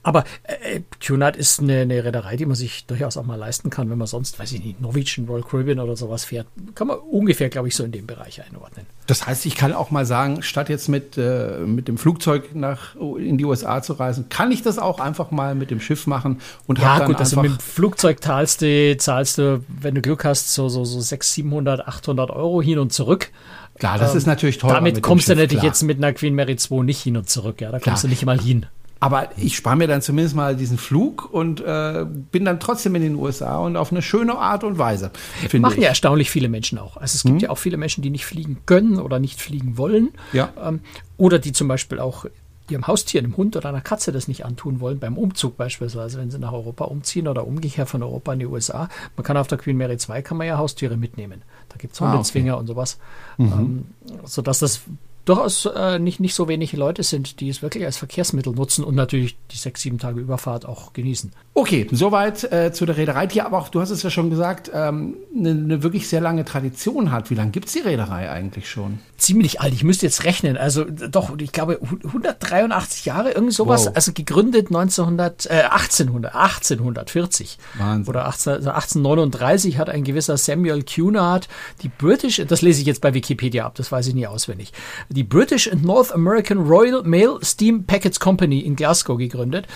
Aber 0.02 0.24
äh, 0.44 0.80
Cunard 1.04 1.36
ist 1.36 1.60
eine, 1.60 1.80
eine 1.80 2.04
Reederei, 2.04 2.36
die 2.36 2.46
man 2.46 2.54
sich 2.54 2.86
durchaus 2.86 3.16
auch 3.16 3.24
mal 3.24 3.34
leisten 3.34 3.70
kann, 3.70 3.90
wenn 3.90 3.98
man 3.98 4.06
sonst, 4.06 4.38
weiß 4.38 4.52
ich 4.52 4.64
nicht, 4.64 4.80
Norwegian, 4.80 5.26
Royal 5.26 5.42
Caribbean 5.42 5.80
oder 5.80 5.96
sowas 5.96 6.24
fährt. 6.24 6.46
Kann 6.74 6.86
man 6.86 6.98
ungefähr, 6.98 7.48
glaube 7.48 7.68
ich, 7.68 7.74
so 7.74 7.84
in 7.84 7.90
dem 7.90 8.06
Bereich 8.06 8.42
einordnen. 8.46 8.86
Das 9.06 9.26
heißt, 9.26 9.44
ich 9.44 9.56
kann 9.56 9.72
auch 9.72 9.90
mal 9.90 10.06
sagen, 10.06 10.42
statt 10.42 10.68
jetzt 10.68 10.88
mit, 10.88 11.18
äh, 11.18 11.58
mit 11.58 11.88
dem 11.88 11.98
Flugzeug 11.98 12.54
nach 12.54 12.94
in 12.94 13.38
die 13.38 13.44
USA 13.44 13.82
zu 13.82 13.94
reisen, 13.94 14.28
kann 14.28 14.52
ich 14.52 14.62
das 14.62 14.78
auch 14.78 15.00
einfach 15.00 15.30
mal 15.30 15.54
mit 15.54 15.70
dem 15.70 15.80
Schiff 15.80 16.06
machen 16.06 16.40
und 16.66 16.78
ja, 16.78 16.98
dann 16.98 17.08
gut, 17.08 17.18
also 17.18 17.40
mit 17.40 17.50
dem 17.50 17.58
Flugzeug 17.58 18.22
zahlst 18.22 18.62
du, 18.62 18.96
zahlst 18.96 19.38
du, 19.38 19.64
wenn 19.68 19.94
du 19.94 20.00
Glück 20.00 20.24
hast, 20.24 20.54
so, 20.54 20.68
so, 20.68 20.84
so 20.84 21.00
600, 21.00 21.34
700, 21.54 21.88
800 21.88 22.30
Euro 22.30 22.62
hin 22.62 22.78
und 22.78 22.92
zurück. 22.92 23.30
Klar, 23.78 23.98
das 23.98 24.12
ähm, 24.12 24.18
ist 24.18 24.26
natürlich 24.26 24.58
toll. 24.58 24.70
Damit 24.70 25.02
kommst 25.02 25.28
du 25.28 25.34
natürlich 25.34 25.62
jetzt 25.62 25.82
mit 25.82 25.98
einer 25.98 26.12
Queen 26.12 26.34
Mary 26.34 26.56
2 26.56 26.82
nicht 26.82 27.02
hin 27.02 27.16
und 27.16 27.28
zurück. 27.28 27.60
Ja, 27.60 27.70
da 27.70 27.78
kommst 27.78 27.84
klar. 27.84 28.02
du 28.02 28.08
nicht 28.08 28.24
mal 28.24 28.40
hin. 28.40 28.66
Aber 29.00 29.28
ich 29.36 29.56
spare 29.56 29.76
mir 29.76 29.86
dann 29.86 30.00
zumindest 30.00 30.34
mal 30.34 30.56
diesen 30.56 30.78
Flug 30.78 31.28
und 31.30 31.60
äh, 31.60 32.06
bin 32.32 32.46
dann 32.46 32.58
trotzdem 32.58 32.94
in 32.94 33.02
den 33.02 33.16
USA 33.16 33.58
und 33.58 33.76
auf 33.76 33.92
eine 33.92 34.00
schöne 34.00 34.38
Art 34.38 34.64
und 34.64 34.78
Weise. 34.78 35.10
Machen 35.58 35.74
ich. 35.76 35.82
ja 35.82 35.88
erstaunlich 35.88 36.30
viele 36.30 36.48
Menschen 36.48 36.78
auch. 36.78 36.96
Also 36.96 37.16
es 37.16 37.22
gibt 37.22 37.34
hm. 37.34 37.40
ja 37.40 37.50
auch 37.50 37.58
viele 37.58 37.76
Menschen, 37.76 38.00
die 38.00 38.08
nicht 38.08 38.24
fliegen 38.24 38.62
können 38.64 38.98
oder 38.98 39.18
nicht 39.18 39.42
fliegen 39.42 39.76
wollen. 39.76 40.12
Ja. 40.32 40.54
Ähm, 40.62 40.80
oder 41.18 41.38
die 41.38 41.52
zum 41.52 41.68
Beispiel 41.68 41.98
auch 41.98 42.24
ihrem 42.70 42.86
Haustier, 42.86 43.20
einem 43.20 43.36
Hund 43.36 43.56
oder 43.56 43.68
einer 43.68 43.80
Katze 43.80 44.12
das 44.12 44.28
nicht 44.28 44.44
antun 44.44 44.80
wollen, 44.80 44.98
beim 44.98 45.18
Umzug 45.18 45.56
beispielsweise, 45.56 46.18
wenn 46.18 46.30
sie 46.30 46.38
nach 46.38 46.52
Europa 46.52 46.84
umziehen 46.84 47.28
oder 47.28 47.46
umgekehrt 47.46 47.88
von 47.88 48.02
Europa 48.02 48.32
in 48.32 48.38
die 48.38 48.46
USA. 48.46 48.88
Man 49.16 49.24
kann 49.24 49.36
auf 49.36 49.48
der 49.48 49.58
Queen 49.58 49.76
Mary 49.76 49.98
2 49.98 50.22
kann 50.22 50.36
man 50.36 50.46
ja 50.46 50.58
Haustiere 50.58 50.96
mitnehmen. 50.96 51.42
Da 51.68 51.76
gibt 51.76 51.94
es 51.94 52.00
Hundezwinger 52.00 52.52
ah, 52.52 52.56
okay. 52.56 52.60
und 52.60 52.66
sowas. 52.66 52.98
Mhm. 53.36 53.52
Ähm, 53.52 53.84
sodass 54.24 54.60
das 54.60 54.82
durchaus 55.24 55.66
äh, 55.66 55.98
nicht, 55.98 56.20
nicht 56.20 56.34
so 56.34 56.48
wenige 56.48 56.76
Leute 56.76 57.02
sind, 57.02 57.40
die 57.40 57.48
es 57.48 57.62
wirklich 57.62 57.84
als 57.84 57.96
Verkehrsmittel 57.96 58.52
nutzen 58.52 58.84
und 58.84 58.94
natürlich 58.94 59.36
die 59.50 59.56
sechs, 59.56 59.80
sieben 59.80 59.98
Tage 59.98 60.20
Überfahrt 60.20 60.66
auch 60.66 60.92
genießen. 60.92 61.32
Okay, 61.54 61.86
soweit 61.90 62.44
äh, 62.52 62.72
zu 62.72 62.84
der 62.84 62.96
Reederei, 62.96 63.26
die 63.26 63.40
aber 63.40 63.58
auch, 63.58 63.68
du 63.68 63.80
hast 63.80 63.90
es 63.90 64.02
ja 64.02 64.10
schon 64.10 64.28
gesagt, 64.28 64.70
ähm, 64.74 65.16
eine, 65.34 65.50
eine 65.50 65.82
wirklich 65.82 66.08
sehr 66.08 66.20
lange 66.20 66.44
Tradition 66.44 67.10
hat. 67.10 67.30
Wie 67.30 67.34
lange 67.34 67.52
gibt 67.52 67.66
es 67.66 67.72
die 67.72 67.78
Reederei 67.78 68.30
eigentlich 68.30 68.68
schon? 68.68 68.98
Ziemlich 69.16 69.60
alt, 69.60 69.72
ich 69.72 69.84
müsste 69.84 70.04
jetzt 70.04 70.24
rechnen. 70.24 70.56
Also 70.56 70.84
doch, 70.84 71.38
ich 71.38 71.52
glaube 71.52 71.80
183 71.80 73.04
Jahre, 73.06 73.32
irgend 73.32 73.52
sowas. 73.52 73.86
Wow. 73.86 73.92
Also 73.94 74.12
gegründet 74.12 74.66
1900, 74.66 75.46
äh, 75.46 75.62
1800, 75.70 76.34
1840. 76.34 77.58
Wahnsinn. 77.78 78.10
Oder 78.10 78.26
18, 78.26 78.52
also 78.54 78.70
1839 78.70 79.78
hat 79.78 79.88
ein 79.88 80.04
gewisser 80.04 80.36
Samuel 80.36 80.82
Cunard 80.82 81.48
die 81.82 81.88
British, 81.88 82.42
das 82.46 82.62
lese 82.62 82.80
ich 82.80 82.86
jetzt 82.86 83.00
bei 83.00 83.14
Wikipedia 83.14 83.64
ab, 83.64 83.74
das 83.76 83.90
weiß 83.90 84.08
ich 84.08 84.14
nie 84.14 84.26
auswendig 84.26 84.72
die 85.14 85.24
British 85.24 85.70
and 85.70 85.84
North 85.84 86.12
American 86.12 86.58
Royal 86.58 87.02
Mail 87.02 87.38
Steam 87.42 87.84
Packets 87.84 88.20
Company 88.20 88.60
in 88.60 88.76
Glasgow 88.76 89.16
gegründet. 89.16 89.66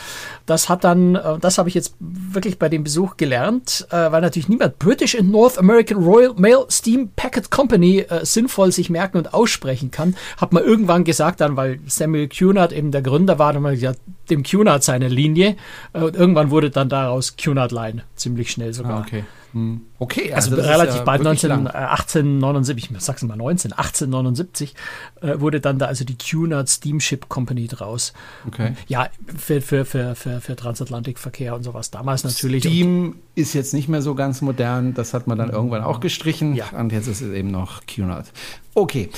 Das 0.46 0.68
hat 0.68 0.84
dann, 0.84 1.14
äh, 1.14 1.38
das 1.40 1.58
habe 1.58 1.68
ich 1.68 1.74
jetzt 1.74 1.94
wirklich 2.00 2.58
bei 2.58 2.68
dem 2.68 2.84
Besuch 2.84 3.16
gelernt, 3.16 3.86
äh, 3.90 4.10
weil 4.10 4.20
natürlich 4.20 4.48
niemand 4.48 4.78
British 4.78 5.14
and 5.14 5.30
North 5.30 5.58
American 5.58 6.02
Royal 6.02 6.34
Mail 6.36 6.64
Steam 6.68 7.10
Packet 7.14 7.50
Company 7.50 8.00
äh, 8.00 8.24
sinnvoll 8.24 8.72
sich 8.72 8.90
merken 8.90 9.18
und 9.18 9.32
aussprechen 9.32 9.90
kann. 9.90 10.16
Hat 10.36 10.52
man 10.52 10.64
irgendwann 10.64 11.04
gesagt 11.04 11.40
dann, 11.40 11.56
weil 11.56 11.78
Samuel 11.86 12.28
Cunard 12.28 12.72
eben 12.72 12.90
der 12.90 13.02
Gründer 13.02 13.38
war, 13.38 13.52
dann 13.52 13.62
gesagt, 13.64 14.00
dem 14.30 14.42
Cunard 14.42 14.82
seine 14.82 15.08
Linie. 15.08 15.56
Und 15.92 16.16
irgendwann 16.16 16.50
wurde 16.50 16.70
dann 16.70 16.88
daraus 16.88 17.36
Cunard 17.36 17.72
Line, 17.72 18.02
ziemlich 18.16 18.50
schnell 18.50 18.72
sogar. 18.72 18.98
Ah, 18.98 19.04
okay. 19.06 19.24
Hm. 19.52 19.80
Okay, 19.98 20.32
also, 20.32 20.54
also 20.56 20.62
relativ 20.68 20.96
ja 20.96 21.04
bald 21.04 21.22
19, 21.22 21.50
äh, 21.50 21.54
1879, 21.54 22.90
ich 22.90 23.00
sag's 23.00 23.22
mal 23.22 23.36
19, 23.36 23.72
1879 23.72 24.74
äh, 25.20 25.40
wurde 25.40 25.60
dann 25.60 25.78
da 25.78 25.86
also 25.86 26.04
die 26.04 26.16
Cunard 26.16 26.68
Steamship 26.68 27.28
Company 27.28 27.66
draus. 27.66 28.12
Okay. 28.46 28.74
Ja, 28.88 29.08
für, 29.36 29.60
für, 29.60 29.84
für, 29.84 30.14
für, 30.14 30.40
für 30.40 30.56
Transatlantikverkehr 30.56 31.54
und 31.54 31.62
sowas. 31.62 31.90
Damals 31.90 32.24
natürlich. 32.24 32.62
Steam 32.62 33.16
ist 33.34 33.54
jetzt 33.54 33.72
nicht 33.72 33.88
mehr 33.88 34.02
so 34.02 34.14
ganz 34.14 34.42
modern, 34.42 34.94
das 34.94 35.14
hat 35.14 35.26
man 35.26 35.38
dann 35.38 35.50
irgendwann 35.50 35.82
auch 35.82 36.00
gestrichen. 36.00 36.54
Ja. 36.54 36.66
Und 36.76 36.92
jetzt 36.92 37.06
ist 37.06 37.20
es 37.20 37.32
eben 37.32 37.50
noch 37.50 37.82
Cunard. 37.86 38.30
Okay. 38.74 39.10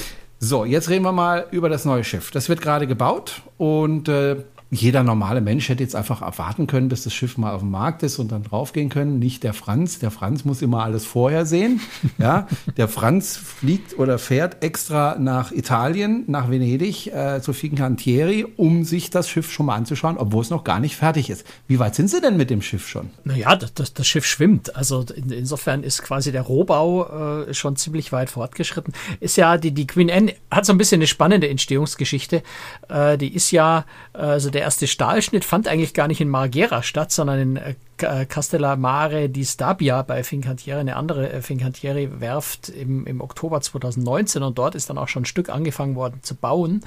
So, 0.42 0.64
jetzt 0.64 0.88
reden 0.88 1.04
wir 1.04 1.12
mal 1.12 1.46
über 1.50 1.68
das 1.68 1.84
neue 1.84 2.02
Schiff. 2.02 2.30
Das 2.30 2.49
wird 2.49 2.62
gerade 2.62 2.87
gebaut 2.87 3.42
und 3.58 4.08
äh, 4.08 4.37
jeder 4.70 5.02
normale 5.02 5.40
Mensch 5.40 5.68
hätte 5.68 5.82
jetzt 5.82 5.96
einfach 5.96 6.22
erwarten 6.22 6.68
können, 6.68 6.88
bis 6.88 7.02
das 7.02 7.12
Schiff 7.12 7.36
mal 7.36 7.52
auf 7.52 7.60
dem 7.60 7.72
Markt 7.72 8.04
ist 8.04 8.20
und 8.20 8.30
dann 8.30 8.44
draufgehen 8.44 8.88
können. 8.88 9.18
Nicht 9.18 9.42
der 9.42 9.52
Franz. 9.52 9.98
Der 9.98 10.12
Franz 10.12 10.44
muss 10.44 10.62
immer 10.62 10.84
alles 10.84 11.04
vorher 11.04 11.46
sehen. 11.46 11.80
Ja, 12.18 12.48
der 12.76 12.88
Franz 12.88 13.36
fliegt 13.36 13.98
oder 13.98 14.18
fährt 14.18 14.62
extra 14.62 15.16
nach 15.18 15.52
Italien, 15.52 16.24
nach 16.26 16.50
Venedig, 16.50 17.06
äh, 17.06 17.40
zu 17.40 17.54
Fincantieri, 17.54 18.46
um 18.56 18.84
sich 18.84 19.08
das 19.08 19.28
Schiff 19.28 19.50
schon 19.50 19.66
mal 19.66 19.76
anzuschauen, 19.76 20.18
obwohl 20.18 20.42
es 20.42 20.50
noch 20.50 20.64
gar 20.64 20.80
nicht 20.80 20.96
fertig 20.96 21.30
ist. 21.30 21.46
Wie 21.66 21.78
weit 21.78 21.94
sind 21.94 22.10
Sie 22.10 22.20
denn 22.20 22.36
mit 22.36 22.50
dem 22.50 22.60
Schiff 22.60 22.86
schon? 22.86 23.10
Naja, 23.24 23.56
das, 23.56 23.72
das, 23.72 23.94
das 23.94 24.06
Schiff 24.06 24.26
schwimmt. 24.26 24.76
Also 24.76 25.04
in, 25.14 25.30
insofern 25.30 25.82
ist 25.82 26.02
quasi 26.02 26.30
der 26.30 26.42
Rohbau 26.42 27.46
äh, 27.46 27.54
schon 27.54 27.76
ziemlich 27.76 28.12
weit 28.12 28.28
fortgeschritten. 28.28 28.92
Ist 29.20 29.36
ja, 29.36 29.56
die, 29.56 29.72
die 29.72 29.86
Queen 29.86 30.10
Anne 30.10 30.34
hat 30.50 30.66
so 30.66 30.72
ein 30.72 30.78
bisschen 30.78 30.98
eine 30.98 31.06
spannende 31.06 31.48
Entstehungsgeschichte. 31.48 32.42
Äh, 32.88 33.16
die 33.16 33.32
ist 33.34 33.50
ja, 33.50 33.86
äh, 34.12 34.18
also 34.18 34.50
der 34.50 34.60
der 34.61 34.67
erste 34.67 34.87
Stahlschnitt 34.87 35.47
fand 35.47 35.69
eigentlich 35.69 35.95
gar 35.95 36.07
nicht 36.07 36.21
in 36.21 36.29
Marghera 36.29 36.83
statt, 36.83 37.11
sondern 37.11 37.38
in 37.40 37.57
äh, 37.57 37.75
Castellamare 38.00 39.28
di 39.28 39.45
Stabia 39.45 40.02
bei 40.02 40.23
Fincantieri, 40.23 40.80
eine 40.80 40.97
andere 40.97 41.33
äh, 41.33 41.42
Fincantieri-Werft 41.42 42.69
im, 42.69 43.07
im 43.07 43.21
Oktober 43.21 43.61
2019 43.61 44.42
und 44.42 44.59
dort 44.59 44.75
ist 44.75 44.90
dann 44.90 44.99
auch 44.99 45.09
schon 45.09 45.23
ein 45.23 45.26
Stück 45.26 45.49
angefangen 45.49 45.97
worden 45.97 46.21
zu 46.23 46.35
bauen. 46.35 46.85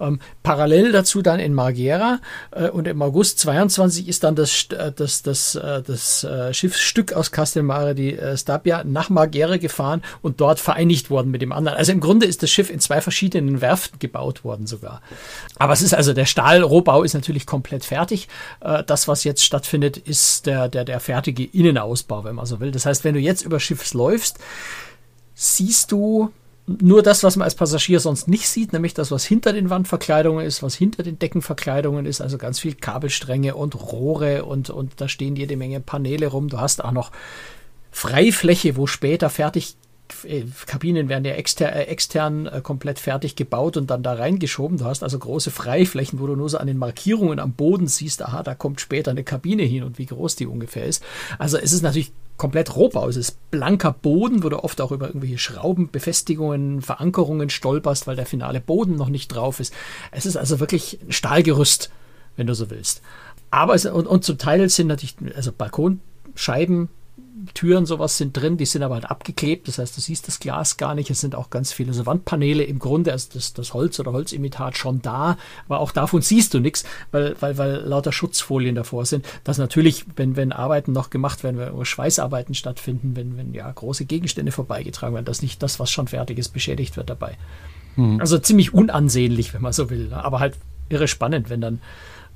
Ähm, 0.00 0.20
parallel 0.42 0.92
dazu 0.92 1.22
dann 1.22 1.40
in 1.40 1.54
Marghera 1.54 2.20
äh, 2.52 2.68
und 2.68 2.88
im 2.88 3.02
August 3.02 3.38
22 3.40 4.08
ist 4.08 4.24
dann 4.24 4.34
das, 4.34 4.66
äh, 4.70 4.92
das, 4.92 5.22
das, 5.22 5.54
äh, 5.54 5.82
das 5.82 6.24
äh, 6.24 6.54
Schiffsstück 6.54 7.12
aus 7.12 7.30
Castellamare 7.30 7.94
di 7.94 8.18
Stabia 8.36 8.84
nach 8.84 9.10
Marghera 9.10 9.56
gefahren 9.56 10.02
und 10.22 10.40
dort 10.40 10.60
vereinigt 10.60 11.10
worden 11.10 11.30
mit 11.30 11.42
dem 11.42 11.52
anderen. 11.52 11.76
Also 11.76 11.92
im 11.92 12.00
Grunde 12.00 12.26
ist 12.26 12.42
das 12.42 12.50
Schiff 12.50 12.70
in 12.70 12.80
zwei 12.80 13.00
verschiedenen 13.00 13.60
Werften 13.60 13.98
gebaut 13.98 14.44
worden 14.44 14.66
sogar. 14.66 15.02
Aber 15.58 15.72
es 15.72 15.82
ist 15.82 15.94
also 15.94 16.12
der 16.12 16.26
Stahlrohbau 16.26 17.02
ist 17.02 17.14
natürlich 17.14 17.46
komplett 17.46 17.84
fertig. 17.84 18.28
das, 18.86 19.08
was 19.08 19.24
jetzt 19.24 19.44
stattfindet, 19.44 19.96
ist 19.96 20.46
der 20.46 20.53
der, 20.54 20.68
der, 20.68 20.84
der 20.84 21.00
fertige 21.00 21.44
Innenausbau, 21.44 22.24
wenn 22.24 22.36
man 22.36 22.46
so 22.46 22.60
will. 22.60 22.70
Das 22.70 22.86
heißt, 22.86 23.04
wenn 23.04 23.14
du 23.14 23.20
jetzt 23.20 23.42
über 23.42 23.60
Schiffs 23.60 23.94
läufst, 23.94 24.38
siehst 25.34 25.90
du 25.92 26.30
nur 26.66 27.02
das, 27.02 27.22
was 27.22 27.36
man 27.36 27.44
als 27.44 27.56
Passagier 27.56 28.00
sonst 28.00 28.26
nicht 28.26 28.48
sieht, 28.48 28.72
nämlich 28.72 28.94
das, 28.94 29.10
was 29.10 29.24
hinter 29.24 29.52
den 29.52 29.68
Wandverkleidungen 29.68 30.46
ist, 30.46 30.62
was 30.62 30.74
hinter 30.74 31.02
den 31.02 31.18
Deckenverkleidungen 31.18 32.06
ist, 32.06 32.22
also 32.22 32.38
ganz 32.38 32.58
viel 32.58 32.74
Kabelstränge 32.74 33.54
und 33.54 33.74
Rohre 33.74 34.44
und, 34.46 34.70
und 34.70 34.92
da 34.96 35.08
stehen 35.08 35.36
jede 35.36 35.56
Menge 35.56 35.80
Paneele 35.80 36.28
rum. 36.28 36.48
Du 36.48 36.58
hast 36.58 36.82
auch 36.82 36.92
noch 36.92 37.10
Freifläche, 37.90 38.76
wo 38.76 38.86
später 38.86 39.28
fertig 39.28 39.76
Kabinen 40.66 41.08
werden 41.08 41.24
ja 41.24 41.32
exter, 41.32 41.72
äh, 41.74 41.84
extern 41.84 42.46
äh, 42.46 42.60
komplett 42.62 42.98
fertig 42.98 43.36
gebaut 43.36 43.76
und 43.76 43.90
dann 43.90 44.02
da 44.02 44.14
reingeschoben. 44.14 44.78
Du 44.78 44.84
hast 44.84 45.02
also 45.02 45.18
große 45.18 45.50
Freiflächen, 45.50 46.20
wo 46.20 46.26
du 46.26 46.36
nur 46.36 46.48
so 46.48 46.58
an 46.58 46.66
den 46.66 46.78
Markierungen 46.78 47.38
am 47.38 47.52
Boden 47.52 47.86
siehst, 47.86 48.22
aha, 48.22 48.42
da 48.42 48.54
kommt 48.54 48.80
später 48.80 49.10
eine 49.10 49.24
Kabine 49.24 49.62
hin 49.62 49.82
und 49.82 49.98
wie 49.98 50.06
groß 50.06 50.36
die 50.36 50.46
ungefähr 50.46 50.84
ist. 50.84 51.02
Also 51.38 51.56
es 51.56 51.72
ist 51.72 51.82
natürlich 51.82 52.12
komplett 52.36 52.74
Rohbau. 52.76 53.08
Es 53.08 53.16
ist 53.16 53.50
blanker 53.50 53.92
Boden, 53.92 54.42
wo 54.42 54.48
du 54.48 54.62
oft 54.62 54.80
auch 54.80 54.92
über 54.92 55.06
irgendwelche 55.06 55.38
Schrauben, 55.38 55.90
Befestigungen, 55.90 56.82
Verankerungen 56.82 57.50
stolperst, 57.50 58.06
weil 58.06 58.16
der 58.16 58.26
finale 58.26 58.60
Boden 58.60 58.96
noch 58.96 59.08
nicht 59.08 59.28
drauf 59.28 59.60
ist. 59.60 59.72
Es 60.10 60.26
ist 60.26 60.36
also 60.36 60.60
wirklich 60.60 60.98
ein 61.02 61.12
Stahlgerüst, 61.12 61.90
wenn 62.36 62.46
du 62.46 62.54
so 62.54 62.70
willst. 62.70 63.02
Aber 63.50 63.74
es, 63.74 63.86
und, 63.86 64.06
und 64.06 64.24
zum 64.24 64.38
Teil 64.38 64.68
sind 64.68 64.88
natürlich, 64.88 65.16
also 65.36 65.52
Balkonscheiben, 65.52 66.88
Türen, 67.52 67.84
sowas 67.84 68.16
sind 68.16 68.36
drin, 68.36 68.56
die 68.56 68.64
sind 68.64 68.82
aber 68.82 68.94
halt 68.94 69.10
abgeklebt, 69.10 69.66
das 69.66 69.78
heißt, 69.78 69.96
du 69.96 70.00
siehst 70.00 70.28
das 70.28 70.38
Glas 70.38 70.76
gar 70.76 70.94
nicht. 70.94 71.10
Es 71.10 71.20
sind 71.20 71.34
auch 71.34 71.50
ganz 71.50 71.72
viele 71.72 71.92
so 71.92 72.06
Wandpaneele 72.06 72.62
im 72.62 72.78
Grunde, 72.78 73.10
also 73.10 73.28
das, 73.34 73.52
das 73.52 73.74
Holz 73.74 73.98
oder 73.98 74.12
Holzimitat 74.12 74.78
schon 74.78 75.02
da, 75.02 75.36
aber 75.66 75.80
auch 75.80 75.90
davon 75.90 76.22
siehst 76.22 76.54
du 76.54 76.60
nichts, 76.60 76.84
weil, 77.10 77.34
weil, 77.40 77.58
weil 77.58 77.76
lauter 77.76 78.12
Schutzfolien 78.12 78.76
davor 78.76 79.04
sind. 79.04 79.26
Das 79.42 79.58
natürlich, 79.58 80.04
wenn, 80.14 80.36
wenn 80.36 80.52
Arbeiten 80.52 80.92
noch 80.92 81.10
gemacht 81.10 81.42
werden, 81.42 81.58
wenn 81.58 81.84
Schweißarbeiten 81.84 82.54
stattfinden, 82.54 83.16
wenn, 83.16 83.36
wenn 83.36 83.52
ja 83.52 83.70
große 83.70 84.04
Gegenstände 84.04 84.52
vorbeigetragen 84.52 85.14
werden, 85.14 85.26
dass 85.26 85.42
nicht 85.42 85.62
das, 85.62 85.80
was 85.80 85.90
schon 85.90 86.06
fertig 86.06 86.38
ist, 86.38 86.50
beschädigt 86.50 86.96
wird 86.96 87.10
dabei. 87.10 87.36
Hm. 87.96 88.20
Also 88.20 88.38
ziemlich 88.38 88.72
unansehnlich, 88.72 89.54
wenn 89.54 89.62
man 89.62 89.72
so 89.72 89.90
will, 89.90 90.12
aber 90.12 90.38
halt 90.38 90.54
irre 90.88 91.08
spannend, 91.08 91.50
wenn 91.50 91.60
dann 91.60 91.80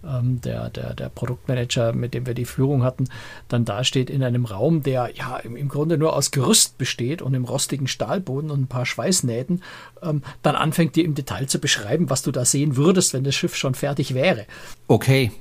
ähm, 0.04 0.40
der, 0.40 0.70
der, 0.70 0.94
der 0.94 1.08
Produktmanager, 1.08 1.92
mit 1.92 2.14
dem 2.14 2.26
wir 2.26 2.34
die 2.34 2.44
Führung 2.44 2.82
hatten, 2.82 3.04
dann 3.48 3.64
dasteht 3.64 4.10
in 4.10 4.22
einem 4.22 4.44
Raum, 4.44 4.82
der 4.82 5.10
ja 5.14 5.36
im, 5.38 5.56
im 5.56 5.68
Grunde 5.68 5.98
nur 5.98 6.14
aus 6.14 6.30
Gerüst 6.30 6.78
besteht 6.78 7.22
und 7.22 7.34
im 7.34 7.44
rostigen 7.44 7.88
Stahlboden 7.88 8.50
und 8.50 8.62
ein 8.62 8.66
paar 8.68 8.86
Schweißnähten, 8.86 9.62
ähm, 10.02 10.22
dann 10.42 10.54
anfängt 10.54 10.96
dir 10.96 11.04
im 11.04 11.14
Detail 11.14 11.46
zu 11.46 11.58
beschreiben, 11.58 12.10
was 12.10 12.22
du 12.22 12.30
da 12.30 12.44
sehen 12.44 12.76
würdest, 12.76 13.14
wenn 13.14 13.24
das 13.24 13.34
Schiff 13.34 13.56
schon 13.56 13.74
fertig 13.74 14.14
wäre. 14.14 14.46
Okay. 14.86 15.32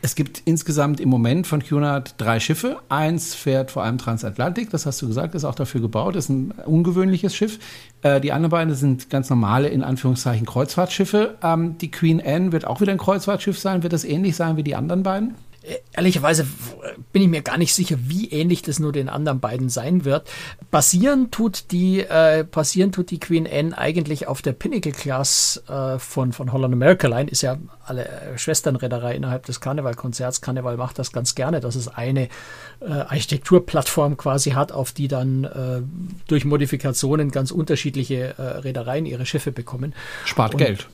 Es 0.00 0.14
gibt 0.14 0.42
insgesamt 0.44 1.00
im 1.00 1.08
Moment 1.08 1.46
von 1.46 1.62
Cunard 1.62 2.14
drei 2.18 2.38
Schiffe. 2.38 2.78
Eins 2.88 3.34
fährt 3.34 3.72
vor 3.72 3.82
allem 3.82 3.98
Transatlantik, 3.98 4.70
das 4.70 4.86
hast 4.86 5.02
du 5.02 5.08
gesagt, 5.08 5.34
ist 5.34 5.44
auch 5.44 5.56
dafür 5.56 5.80
gebaut, 5.80 6.14
ist 6.14 6.28
ein 6.28 6.52
ungewöhnliches 6.52 7.34
Schiff. 7.34 7.58
Äh, 8.02 8.20
die 8.20 8.32
anderen 8.32 8.50
beiden 8.50 8.74
sind 8.74 9.10
ganz 9.10 9.28
normale, 9.30 9.68
in 9.68 9.82
Anführungszeichen, 9.82 10.46
Kreuzfahrtschiffe. 10.46 11.36
Ähm, 11.42 11.78
die 11.78 11.90
Queen 11.90 12.22
Anne 12.24 12.52
wird 12.52 12.66
auch 12.66 12.80
wieder 12.80 12.92
ein 12.92 12.98
Kreuzfahrtschiff 12.98 13.58
sein. 13.58 13.82
Wird 13.82 13.92
das 13.96 14.04
ähnlich 14.04 14.36
sein 14.36 14.56
wie 14.56 14.62
die 14.62 14.76
anderen 14.76 15.02
beiden? 15.02 15.34
ehrlicherweise 15.92 16.46
bin 17.12 17.22
ich 17.22 17.28
mir 17.28 17.42
gar 17.42 17.58
nicht 17.58 17.74
sicher, 17.74 17.96
wie 18.02 18.30
ähnlich 18.30 18.62
das 18.62 18.78
nur 18.78 18.92
den 18.92 19.08
anderen 19.08 19.40
beiden 19.40 19.68
sein 19.68 20.04
wird. 20.04 20.28
Basieren 20.70 21.30
tut 21.30 21.72
die, 21.72 22.00
äh, 22.00 22.44
basieren 22.48 22.92
tut 22.92 23.10
die 23.10 23.18
Queen 23.18 23.48
Anne 23.50 23.76
eigentlich 23.76 24.28
auf 24.28 24.42
der 24.42 24.52
Pinnacle 24.52 24.92
Class 24.92 25.62
äh, 25.68 25.98
von, 25.98 26.32
von 26.32 26.52
Holland 26.52 26.74
America 26.74 27.08
Line. 27.08 27.30
Ist 27.30 27.42
ja 27.42 27.58
alle 27.84 28.06
äh, 28.06 28.38
Schwesternreederei 28.38 29.14
innerhalb 29.14 29.46
des 29.46 29.60
Karnevalkonzerts. 29.60 30.40
Karneval 30.40 30.76
macht 30.76 30.98
das 30.98 31.12
ganz 31.12 31.34
gerne, 31.34 31.60
dass 31.60 31.74
es 31.74 31.88
eine 31.88 32.28
äh, 32.80 32.86
Architekturplattform 32.90 34.16
quasi 34.16 34.50
hat, 34.50 34.72
auf 34.72 34.92
die 34.92 35.08
dann 35.08 35.44
äh, 35.44 35.82
durch 36.28 36.44
Modifikationen 36.44 37.30
ganz 37.30 37.50
unterschiedliche 37.50 38.38
äh, 38.38 38.42
Reedereien 38.42 39.06
ihre 39.06 39.26
Schiffe 39.26 39.52
bekommen. 39.52 39.94
Spart 40.24 40.54
Und 40.54 40.58
Geld. 40.58 40.88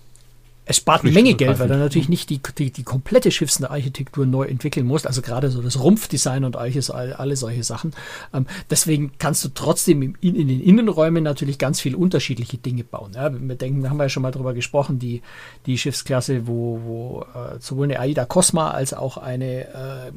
Es 0.65 0.77
spart 0.77 1.03
eine 1.03 1.11
Menge 1.11 1.35
Geld, 1.35 1.59
weil 1.59 1.67
du 1.67 1.77
natürlich 1.77 2.09
nicht 2.09 2.31
die, 2.31 2.41
die, 2.57 2.71
die 2.71 2.83
komplette 2.85 3.33
Schiffsarchitektur 3.33 4.27
neu 4.27 4.45
entwickeln 4.45 4.87
musst, 4.87 5.09
also 5.09 5.21
gerade 5.21 5.51
so 5.51 5.61
das 5.61 5.81
Rumpfdesign 5.81 6.45
und 6.45 6.57
alles, 6.57 6.89
alle 6.91 7.35
solche 7.35 7.65
Sachen. 7.65 7.93
Ähm, 8.33 8.47
deswegen 8.71 9.13
kannst 9.19 9.45
du 9.45 9.49
trotzdem 9.49 10.03
in, 10.03 10.17
in, 10.21 10.47
den 10.47 10.63
Innenräumen 10.63 11.25
natürlich 11.25 11.59
ganz 11.59 11.81
viele 11.81 11.97
unterschiedliche 11.97 12.59
Dinge 12.59 12.85
bauen. 12.85 13.13
Ja, 13.15 13.33
wir 13.33 13.57
denken, 13.57 13.83
da 13.83 13.91
haben 13.91 13.97
wir 13.97 14.05
ja 14.05 14.09
schon 14.09 14.23
mal 14.23 14.31
drüber 14.31 14.55
gesprochen, 14.55 15.01
die, 15.01 15.21
die 15.67 15.77
Schiffsklasse, 15.77 16.47
wo, 16.47 16.81
wo 16.85 17.27
äh, 17.35 17.59
sowohl 17.59 17.87
eine 17.87 17.99
Aida 17.99 18.25
Cosma 18.25 18.71
als 18.71 18.95
auch 18.95 19.17
eine 19.17 19.67
äh, 19.67 20.13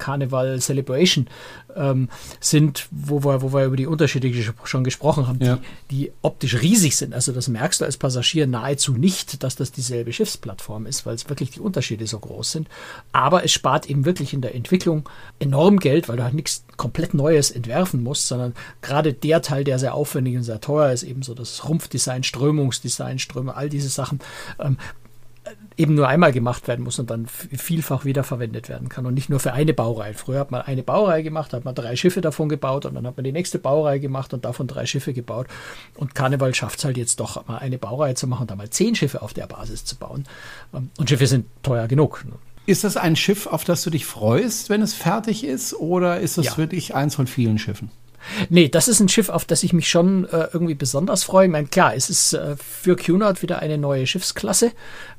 Carnival 0.00 0.60
Celebration 0.60 1.28
ähm, 1.76 2.08
sind, 2.40 2.88
wo 2.90 3.22
wir, 3.22 3.42
wo 3.42 3.52
wir 3.52 3.64
über 3.64 3.76
die 3.76 3.86
Unterschiede 3.86 4.32
schon 4.64 4.82
gesprochen 4.82 5.28
haben, 5.28 5.38
ja. 5.40 5.58
die, 5.90 5.96
die 5.96 6.12
optisch 6.22 6.60
riesig 6.60 6.96
sind. 6.96 7.14
Also 7.14 7.32
das 7.32 7.46
merkst 7.46 7.80
du 7.80 7.84
als 7.84 7.96
Passagier 7.96 8.46
nahezu 8.46 8.94
nicht, 8.94 9.42
dass 9.44 9.54
das 9.54 9.70
dieselbe 9.70 10.12
Schiffsplattform 10.12 10.86
ist, 10.86 11.06
weil 11.06 11.14
es 11.14 11.28
wirklich 11.28 11.50
die 11.50 11.60
Unterschiede 11.60 12.06
so 12.06 12.18
groß 12.18 12.52
sind. 12.52 12.68
Aber 13.12 13.44
es 13.44 13.52
spart 13.52 13.88
eben 13.88 14.04
wirklich 14.04 14.34
in 14.34 14.40
der 14.40 14.54
Entwicklung 14.54 15.08
enorm 15.38 15.78
Geld, 15.78 16.08
weil 16.08 16.16
du 16.16 16.24
halt 16.24 16.34
nichts 16.34 16.64
komplett 16.76 17.14
Neues 17.14 17.50
entwerfen 17.50 18.02
musst, 18.02 18.26
sondern 18.26 18.54
gerade 18.82 19.12
der 19.12 19.42
Teil, 19.42 19.64
der 19.64 19.78
sehr 19.78 19.94
aufwendig 19.94 20.36
und 20.36 20.42
sehr 20.42 20.60
teuer 20.60 20.92
ist, 20.92 21.02
eben 21.02 21.22
so 21.22 21.34
das 21.34 21.68
Rumpfdesign, 21.68 22.22
Strömungsdesign, 22.22 23.18
Ströme, 23.18 23.54
all 23.54 23.68
diese 23.68 23.88
Sachen, 23.88 24.20
ähm, 24.58 24.78
eben 25.76 25.94
nur 25.94 26.08
einmal 26.08 26.32
gemacht 26.32 26.68
werden 26.68 26.84
muss 26.84 26.98
und 26.98 27.10
dann 27.10 27.26
vielfach 27.26 28.04
wiederverwendet 28.04 28.68
werden 28.68 28.88
kann 28.88 29.06
und 29.06 29.14
nicht 29.14 29.30
nur 29.30 29.40
für 29.40 29.52
eine 29.52 29.72
Baureihe. 29.72 30.14
Früher 30.14 30.40
hat 30.40 30.50
man 30.50 30.62
eine 30.62 30.82
Baureihe 30.82 31.22
gemacht, 31.22 31.52
hat 31.52 31.64
man 31.64 31.74
drei 31.74 31.96
Schiffe 31.96 32.20
davon 32.20 32.48
gebaut 32.48 32.86
und 32.86 32.94
dann 32.94 33.06
hat 33.06 33.16
man 33.16 33.24
die 33.24 33.32
nächste 33.32 33.58
Baureihe 33.58 34.00
gemacht 34.00 34.34
und 34.34 34.44
davon 34.44 34.66
drei 34.66 34.86
Schiffe 34.86 35.12
gebaut. 35.12 35.46
Und 35.94 36.14
Karneval 36.14 36.54
schafft 36.54 36.78
es 36.78 36.84
halt 36.84 36.96
jetzt 36.96 37.20
doch 37.20 37.46
mal 37.48 37.58
eine 37.58 37.78
Baureihe 37.78 38.14
zu 38.14 38.26
machen 38.26 38.42
und 38.42 38.50
dann 38.50 38.58
mal 38.58 38.70
zehn 38.70 38.94
Schiffe 38.94 39.22
auf 39.22 39.32
der 39.32 39.46
Basis 39.46 39.84
zu 39.84 39.96
bauen. 39.96 40.24
Ähm, 40.74 40.90
und 40.98 41.08
Schiffe 41.08 41.26
sind 41.26 41.46
teuer 41.62 41.88
genug. 41.88 42.24
Ist 42.66 42.84
das 42.84 42.96
ein 42.96 43.16
Schiff, 43.16 43.46
auf 43.46 43.64
das 43.64 43.82
du 43.82 43.90
dich 43.90 44.06
freust, 44.06 44.70
wenn 44.70 44.82
es 44.82 44.94
fertig 44.94 45.44
ist, 45.44 45.74
oder 45.74 46.20
ist 46.20 46.38
das 46.38 46.46
ja. 46.46 46.56
wirklich 46.58 46.94
eins 46.94 47.14
von 47.14 47.26
vielen 47.26 47.58
Schiffen? 47.58 47.90
Nee, 48.48 48.68
das 48.68 48.88
ist 48.88 49.00
ein 49.00 49.08
Schiff, 49.08 49.28
auf 49.28 49.44
das 49.44 49.62
ich 49.62 49.72
mich 49.72 49.88
schon 49.88 50.24
äh, 50.26 50.48
irgendwie 50.52 50.74
besonders 50.74 51.24
freue. 51.24 51.46
Ich 51.46 51.52
meine, 51.52 51.68
klar, 51.68 51.94
es 51.94 52.10
ist 52.10 52.32
äh, 52.32 52.56
für 52.56 52.96
Cunard 52.96 53.42
wieder 53.42 53.60
eine 53.60 53.78
neue 53.78 54.06
Schiffsklasse. 54.06 54.72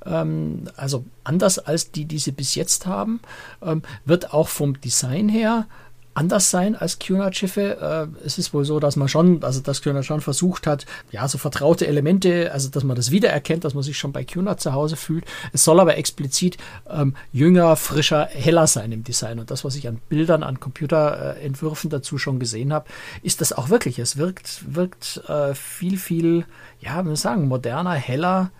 Ähm, 0.06 0.70
also 0.76 1.06
anders 1.24 1.60
als 1.60 1.92
die, 1.92 2.06
die 2.06 2.20
sie 2.20 2.32
bis 2.32 2.56
jetzt 2.56 2.86
haben. 2.86 3.22
Ähm, 3.62 3.84
wird 4.06 4.34
auch 4.34 4.48
vom 4.48 4.80
Design 4.80 5.30
her 5.30 5.68
anders 6.14 6.52
sein 6.52 6.76
als 6.76 7.00
Cunard-Schiffe. 7.00 8.10
Äh, 8.22 8.26
es 8.26 8.38
ist 8.38 8.54
wohl 8.54 8.66
so, 8.66 8.80
dass 8.80 8.96
man 8.96 9.08
schon, 9.08 9.44
also 9.44 9.62
dass 9.62 9.82
Cunard 9.82 10.06
schon 10.06 10.22
versucht 10.22 10.68
hat, 10.68 10.86
ja, 11.12 11.28
so 11.28 11.38
vertraute 11.38 11.88
Elemente, 11.88 12.52
also 12.52 12.70
dass 12.70 12.84
man 12.84 12.96
das 12.96 13.12
wiedererkennt, 13.12 13.64
dass 13.64 13.74
man 13.74 13.84
sich 13.84 13.98
schon 13.98 14.12
bei 14.12 14.24
Cunard 14.24 14.60
zu 14.60 14.74
Hause 14.74 14.96
fühlt. 14.96 15.26
Es 15.54 15.64
soll 15.64 15.80
aber 15.80 15.98
explizit 15.98 16.58
ähm, 16.90 17.16
jünger, 17.32 17.76
frischer, 17.76 18.26
heller 18.26 18.68
sein 18.68 18.92
im 18.92 19.04
Design. 19.04 19.40
Und 19.40 19.52
das, 19.52 19.64
was 19.64 19.76
ich 19.76 19.88
an 19.88 20.02
Bildern, 20.10 20.44
an 20.44 20.60
Computerentwürfen 20.60 21.90
dazu 21.90 22.18
schon 22.18 22.40
gesehen 22.40 22.74
habe, 22.74 22.88
ist 23.24 23.42
das 23.42 23.54
auch 23.54 23.70
wirklich. 23.70 24.00
Es 24.00 24.18
wirkt, 24.18 24.64
wirkt 24.74 25.22
äh, 25.28 25.54
viel, 25.56 25.98
viel, 25.98 26.46
ja, 26.80 27.02
man 27.02 27.16
sagen, 27.16 27.48
moderner, 27.48 27.94
heller, 27.94 28.52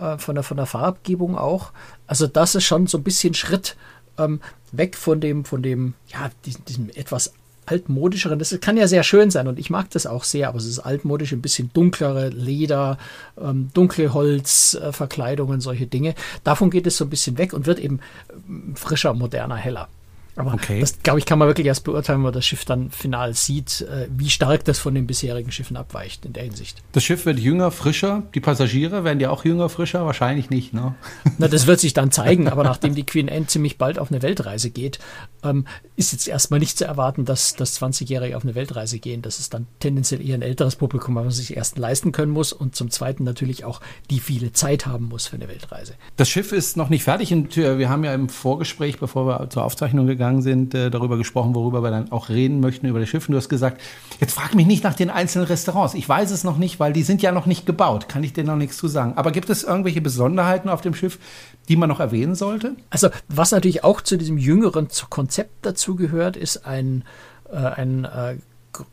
äh, 0.00 0.18
von, 0.18 0.34
der, 0.34 0.44
von 0.44 0.56
der 0.56 0.66
Farbgebung 0.66 1.36
auch. 1.36 1.72
Also 2.06 2.26
das 2.26 2.54
ist 2.54 2.64
schon 2.64 2.86
so 2.86 2.98
ein 2.98 3.04
bisschen 3.04 3.34
Schritt 3.34 3.76
ähm, 4.18 4.40
weg 4.72 4.96
von 4.96 5.20
dem, 5.20 5.44
von 5.44 5.62
dem, 5.62 5.94
ja, 6.08 6.30
diesem, 6.44 6.64
diesem 6.64 6.90
etwas 6.90 7.32
altmodischeren. 7.66 8.38
Das 8.38 8.58
kann 8.60 8.76
ja 8.76 8.88
sehr 8.88 9.02
schön 9.02 9.30
sein 9.30 9.46
und 9.46 9.58
ich 9.58 9.70
mag 9.70 9.90
das 9.90 10.06
auch 10.06 10.24
sehr, 10.24 10.48
aber 10.48 10.58
es 10.58 10.66
ist 10.66 10.78
altmodisch, 10.78 11.32
ein 11.32 11.42
bisschen 11.42 11.70
dunklere 11.72 12.30
Leder, 12.30 12.98
ähm, 13.40 13.70
dunkle 13.74 14.14
Holzverkleidungen, 14.14 15.58
äh, 15.58 15.62
solche 15.62 15.86
Dinge. 15.86 16.14
Davon 16.44 16.70
geht 16.70 16.86
es 16.86 16.96
so 16.96 17.04
ein 17.04 17.10
bisschen 17.10 17.38
weg 17.38 17.52
und 17.52 17.66
wird 17.66 17.78
eben 17.78 18.00
äh, 18.28 18.74
frischer, 18.74 19.14
moderner, 19.14 19.56
heller. 19.56 19.88
Aber 20.38 20.54
okay. 20.54 20.80
das, 20.80 21.02
glaube 21.02 21.18
ich, 21.18 21.26
kann 21.26 21.38
man 21.38 21.48
wirklich 21.48 21.66
erst 21.66 21.84
beurteilen, 21.84 22.18
wenn 22.18 22.24
man 22.24 22.32
das 22.32 22.46
Schiff 22.46 22.64
dann 22.64 22.90
final 22.90 23.34
sieht, 23.34 23.82
äh, 23.82 24.08
wie 24.10 24.30
stark 24.30 24.64
das 24.64 24.78
von 24.78 24.94
den 24.94 25.06
bisherigen 25.06 25.50
Schiffen 25.50 25.76
abweicht 25.76 26.24
in 26.24 26.32
der 26.32 26.44
Hinsicht. 26.44 26.82
Das 26.92 27.04
Schiff 27.04 27.26
wird 27.26 27.38
jünger, 27.38 27.70
frischer. 27.70 28.22
Die 28.34 28.40
Passagiere 28.40 29.04
werden 29.04 29.20
ja 29.20 29.30
auch 29.30 29.44
jünger, 29.44 29.68
frischer? 29.68 30.06
Wahrscheinlich 30.06 30.50
nicht, 30.50 30.72
ne? 30.72 30.94
Na, 31.38 31.48
das 31.48 31.66
wird 31.66 31.80
sich 31.80 31.94
dann 31.94 32.12
zeigen. 32.12 32.48
Aber 32.58 32.64
nachdem 32.64 32.94
die 32.94 33.04
Queen 33.04 33.28
Anne 33.28 33.46
ziemlich 33.46 33.78
bald 33.78 33.98
auf 33.98 34.10
eine 34.10 34.22
Weltreise 34.22 34.70
geht, 34.70 34.98
ähm, 35.42 35.66
ist 35.96 36.12
jetzt 36.12 36.28
erstmal 36.28 36.60
nicht 36.60 36.78
zu 36.78 36.84
erwarten, 36.84 37.24
dass, 37.24 37.54
dass 37.54 37.80
20-Jährige 37.80 38.36
auf 38.36 38.44
eine 38.44 38.54
Weltreise 38.54 38.98
gehen. 38.98 39.22
Das 39.22 39.40
ist 39.40 39.54
dann 39.54 39.66
tendenziell 39.80 40.26
eher 40.26 40.36
ein 40.36 40.42
älteres 40.42 40.76
Publikum, 40.76 41.14
was 41.16 41.24
man 41.24 41.32
sich 41.32 41.56
erst 41.56 41.78
leisten 41.78 42.12
können 42.12 42.32
muss 42.32 42.52
und 42.52 42.76
zum 42.76 42.90
Zweiten 42.90 43.24
natürlich 43.24 43.64
auch 43.64 43.80
die 44.10 44.20
viele 44.20 44.52
Zeit 44.52 44.86
haben 44.86 45.06
muss 45.06 45.26
für 45.26 45.36
eine 45.36 45.48
Weltreise. 45.48 45.94
Das 46.16 46.28
Schiff 46.28 46.52
ist 46.52 46.76
noch 46.76 46.88
nicht 46.88 47.04
fertig 47.04 47.32
und 47.32 47.56
wir 47.56 47.88
haben 47.88 48.04
ja 48.04 48.14
im 48.14 48.28
Vorgespräch, 48.28 48.98
bevor 48.98 49.26
wir 49.26 49.50
zur 49.50 49.64
Aufzeichnung 49.64 50.06
gegangen 50.06 50.27
gegangen 50.28 50.42
sind, 50.42 50.74
äh, 50.74 50.90
darüber 50.90 51.16
gesprochen, 51.16 51.54
worüber 51.54 51.82
wir 51.82 51.90
dann 51.90 52.12
auch 52.12 52.28
reden 52.28 52.60
möchten, 52.60 52.86
über 52.86 53.00
das 53.00 53.08
Schiff. 53.08 53.28
Und 53.28 53.32
du 53.32 53.38
hast 53.38 53.48
gesagt, 53.48 53.80
jetzt 54.20 54.34
frag 54.34 54.54
mich 54.54 54.66
nicht 54.66 54.84
nach 54.84 54.94
den 54.94 55.10
einzelnen 55.10 55.46
Restaurants. 55.46 55.94
Ich 55.94 56.08
weiß 56.08 56.30
es 56.30 56.44
noch 56.44 56.58
nicht, 56.58 56.78
weil 56.80 56.92
die 56.92 57.02
sind 57.02 57.22
ja 57.22 57.32
noch 57.32 57.46
nicht 57.46 57.66
gebaut. 57.66 58.08
Kann 58.08 58.22
ich 58.22 58.32
dir 58.32 58.44
noch 58.44 58.56
nichts 58.56 58.76
zu 58.76 58.88
sagen. 58.88 59.14
Aber 59.16 59.30
gibt 59.30 59.50
es 59.50 59.64
irgendwelche 59.64 60.00
Besonderheiten 60.00 60.68
auf 60.68 60.80
dem 60.80 60.94
Schiff, 60.94 61.18
die 61.68 61.76
man 61.76 61.88
noch 61.88 62.00
erwähnen 62.00 62.34
sollte? 62.34 62.76
Also, 62.90 63.08
was 63.28 63.52
natürlich 63.52 63.84
auch 63.84 64.00
zu 64.00 64.16
diesem 64.16 64.38
jüngeren 64.38 64.88
Konzept 65.10 65.66
dazu 65.66 65.96
gehört, 65.96 66.36
ist 66.36 66.66
ein, 66.66 67.04
äh, 67.50 67.56
ein 67.56 68.04
äh, 68.04 68.36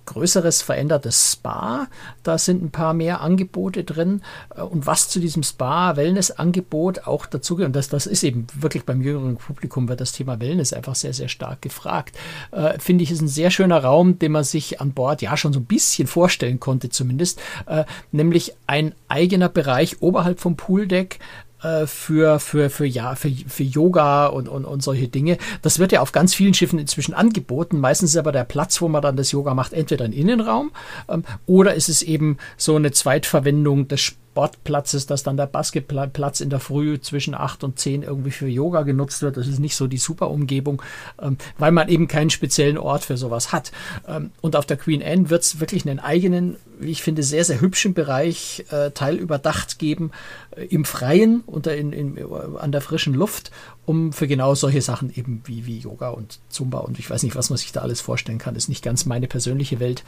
größeres 0.06 0.62
verändertes 0.62 1.34
Spa. 1.34 1.88
Da 2.24 2.38
sind 2.38 2.64
ein 2.64 2.72
paar 2.72 2.94
mehr 2.94 3.22
Angebote 3.22 3.84
drin. 3.84 4.22
Äh, 4.56 4.62
und 4.62 4.86
was 4.86 5.10
zu 5.10 5.20
diesem 5.20 5.44
Spa-Wellness-Angebot 5.44 7.08
auch 7.08 7.26
dazu 7.26 7.56
gehört, 7.56 7.70
und 7.70 7.76
das, 7.76 7.90
das 7.90 8.06
ist 8.06 8.24
eben 8.24 8.48
wirklich 8.54 8.86
beim 8.86 9.02
jüngeren 9.02 9.38
Publikum, 9.38 9.88
wird 9.90 10.02
das 10.02 10.12
Thema 10.12 10.40
Wellness 10.40 10.74
einfach 10.74 10.96
sehr, 10.96 11.14
sehr 11.14 11.28
stark 11.28 11.62
gefragt, 11.62 12.18
äh, 12.52 12.80
finde 12.80 13.04
ich, 13.04 13.12
ist 13.12 13.22
ein 13.22 13.28
sehr 13.28 13.52
schöner 13.52 13.84
Raum, 13.84 14.20
den 14.20 14.32
man 14.32 14.44
sich 14.44 14.82
an 14.82 14.94
Bord 14.94 15.22
ja 15.22 15.36
schon 15.38 15.54
so 15.54 15.60
ein 15.60 15.66
bisschen 15.66 16.08
vorstellen 16.08 16.60
konnte 16.60 16.90
zumindest, 16.90 17.42
äh, 17.66 17.86
nämlich 18.12 18.54
ein 18.68 18.94
eigener 19.08 19.50
Bereich 19.50 20.02
oberhalb 20.02 20.40
vom 20.40 20.56
Pooldeck, 20.56 21.20
äh, 21.66 21.88
für, 21.88 22.40
für, 22.40 22.70
für, 22.70 22.86
ja, 22.86 23.16
für, 23.16 23.30
für 23.30 23.64
Yoga 23.64 24.28
und, 24.28 24.48
und, 24.48 24.66
und 24.66 24.84
solche 24.84 25.08
Dinge. 25.08 25.38
Das 25.62 25.80
wird 25.80 25.92
ja 25.92 26.02
auf 26.02 26.12
ganz 26.12 26.36
vielen 26.36 26.54
Schiffen 26.54 26.78
inzwischen 26.78 27.14
angeboten. 27.14 27.80
Meistens 27.80 28.12
ist 28.12 28.18
aber 28.18 28.32
der 28.32 28.44
Platz, 28.44 28.82
wo 28.82 28.88
man 28.88 29.02
dann 29.02 29.18
das 29.18 29.32
Yoga 29.32 29.54
macht, 29.54 29.74
entweder 29.74 30.06
ein 30.06 30.14
Innenraum 30.14 30.72
ähm, 31.10 31.24
oder 31.46 31.74
ist 31.74 31.90
es 31.90 32.02
eben 32.04 32.38
so 32.58 32.76
eine 32.76 32.92
Zweitverwendung 32.92 33.88
des 33.88 34.16
Sportplatzes, 34.36 35.06
dass 35.06 35.24
dann 35.24 35.38
der 35.38 35.46
Basketballplatz 35.46 36.42
in 36.42 36.50
der 36.50 36.60
Früh 36.60 37.00
zwischen 37.00 37.34
8 37.34 37.64
und 37.64 37.80
10 37.80 38.04
irgendwie 38.04 38.32
für 38.32 38.48
Yoga 38.48 38.82
genutzt 38.82 39.22
wird. 39.22 39.38
Das 39.38 39.48
ist 39.48 39.60
nicht 39.60 39.78
so 39.78 39.88
die 39.88 39.98
super 39.98 40.30
Umgebung, 40.30 40.82
ähm, 41.22 41.38
weil 41.58 41.72
man 41.72 41.88
eben 41.88 42.10
keinen 42.10 42.30
speziellen 42.30 42.78
Ort 42.78 43.06
für 43.06 43.16
sowas 43.16 43.54
hat. 43.54 43.72
Ähm, 44.06 44.32
und 44.42 44.58
auf 44.58 44.66
der 44.66 44.76
Queen 44.76 45.02
Anne 45.02 45.30
wird 45.30 45.44
es 45.44 45.62
wirklich 45.62 45.88
einen 45.88 46.00
eigenen, 46.00 46.58
wie 46.82 46.92
ich 46.92 47.02
finde, 47.02 47.24
sehr, 47.24 47.46
sehr 47.46 47.62
hübschen 47.62 47.94
Bereich 47.94 48.66
äh, 48.72 48.92
teilüberdacht 48.92 49.80
geben, 49.80 50.12
äh, 50.52 50.66
im 50.66 50.84
Freien, 50.84 51.42
unter 51.46 51.74
in, 51.74 51.94
in, 51.94 52.20
an 52.60 52.74
der 52.74 52.82
frischen 52.82 53.14
Luft, 53.14 53.52
um 53.86 54.12
für 54.12 54.28
genau 54.28 54.54
solche 54.54 54.82
Sachen 54.82 55.16
eben 55.16 55.44
wie, 55.46 55.66
wie 55.66 55.80
Yoga 55.80 56.10
und 56.10 56.40
Zumba 56.50 56.80
und 56.80 57.00
ich 57.00 57.10
weiß 57.10 57.24
nicht, 57.24 57.38
was 57.38 57.50
man 57.50 57.58
sich 57.58 57.72
da 57.72 57.82
alles 57.82 58.02
vorstellen 58.02 58.40
kann. 58.40 58.54
Das 58.54 58.66
ist 58.66 58.70
nicht 58.70 58.84
ganz 58.84 59.06
meine 59.06 59.28
persönliche 59.28 59.80
Welt. 59.80 60.04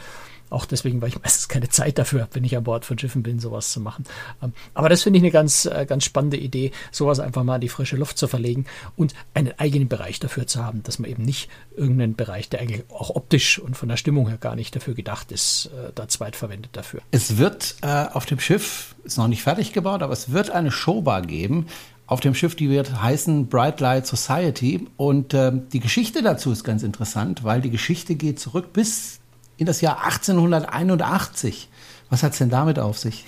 Auch 0.49 0.65
deswegen, 0.65 1.01
weil 1.01 1.09
ich 1.09 1.21
meistens 1.21 1.47
keine 1.47 1.69
Zeit 1.69 1.97
dafür 1.97 2.21
habe, 2.21 2.35
wenn 2.35 2.43
ich 2.43 2.55
an 2.55 2.63
Bord 2.63 2.85
von 2.85 2.97
Schiffen 2.97 3.23
bin, 3.23 3.39
sowas 3.39 3.71
zu 3.71 3.79
machen. 3.79 4.05
Ähm, 4.41 4.53
aber 4.73 4.89
das 4.89 5.03
finde 5.03 5.17
ich 5.17 5.23
eine 5.23 5.31
ganz, 5.31 5.65
äh, 5.65 5.85
ganz 5.85 6.05
spannende 6.05 6.37
Idee, 6.37 6.71
sowas 6.91 7.19
einfach 7.19 7.43
mal 7.43 7.55
in 7.55 7.61
die 7.61 7.69
frische 7.69 7.97
Luft 7.97 8.17
zu 8.17 8.27
verlegen 8.27 8.65
und 8.95 9.13
einen 9.33 9.53
eigenen 9.57 9.87
Bereich 9.87 10.19
dafür 10.19 10.47
zu 10.47 10.63
haben, 10.63 10.83
dass 10.83 10.99
man 10.99 11.09
eben 11.09 11.23
nicht 11.23 11.49
irgendeinen 11.75 12.15
Bereich, 12.15 12.49
der 12.49 12.61
eigentlich 12.61 12.83
auch 12.89 13.09
optisch 13.09 13.59
und 13.59 13.75
von 13.75 13.89
der 13.89 13.97
Stimmung 13.97 14.27
her 14.27 14.37
gar 14.37 14.55
nicht 14.55 14.75
dafür 14.75 14.93
gedacht 14.93 15.31
ist, 15.31 15.67
äh, 15.67 15.91
da 15.93 16.07
zweitverwendet 16.07 16.71
dafür. 16.73 17.01
Es 17.11 17.37
wird 17.37 17.75
äh, 17.81 18.05
auf 18.13 18.25
dem 18.25 18.39
Schiff, 18.39 18.95
ist 19.03 19.17
noch 19.17 19.27
nicht 19.27 19.43
fertig 19.43 19.73
gebaut, 19.73 20.01
aber 20.01 20.13
es 20.13 20.31
wird 20.31 20.49
eine 20.49 20.71
Showbar 20.71 21.21
geben, 21.21 21.67
auf 22.07 22.21
dem 22.21 22.33
Schiff, 22.33 22.55
die 22.55 22.69
wird 22.69 23.01
heißen 23.01 23.47
Bright 23.47 23.81
Light 23.81 24.07
Society. 24.07 24.87
Und 24.95 25.33
äh, 25.33 25.51
die 25.73 25.81
Geschichte 25.81 26.23
dazu 26.23 26.51
ist 26.51 26.63
ganz 26.63 26.81
interessant, 26.81 27.43
weil 27.43 27.61
die 27.61 27.69
Geschichte 27.69 28.15
geht 28.15 28.39
zurück 28.39 28.71
bis 28.71 29.16
in 29.57 29.65
das 29.65 29.81
Jahr 29.81 30.03
1881. 30.03 31.69
Was 32.09 32.23
hat's 32.23 32.37
denn 32.37 32.49
damit 32.49 32.79
auf 32.79 32.97
sich? 32.97 33.25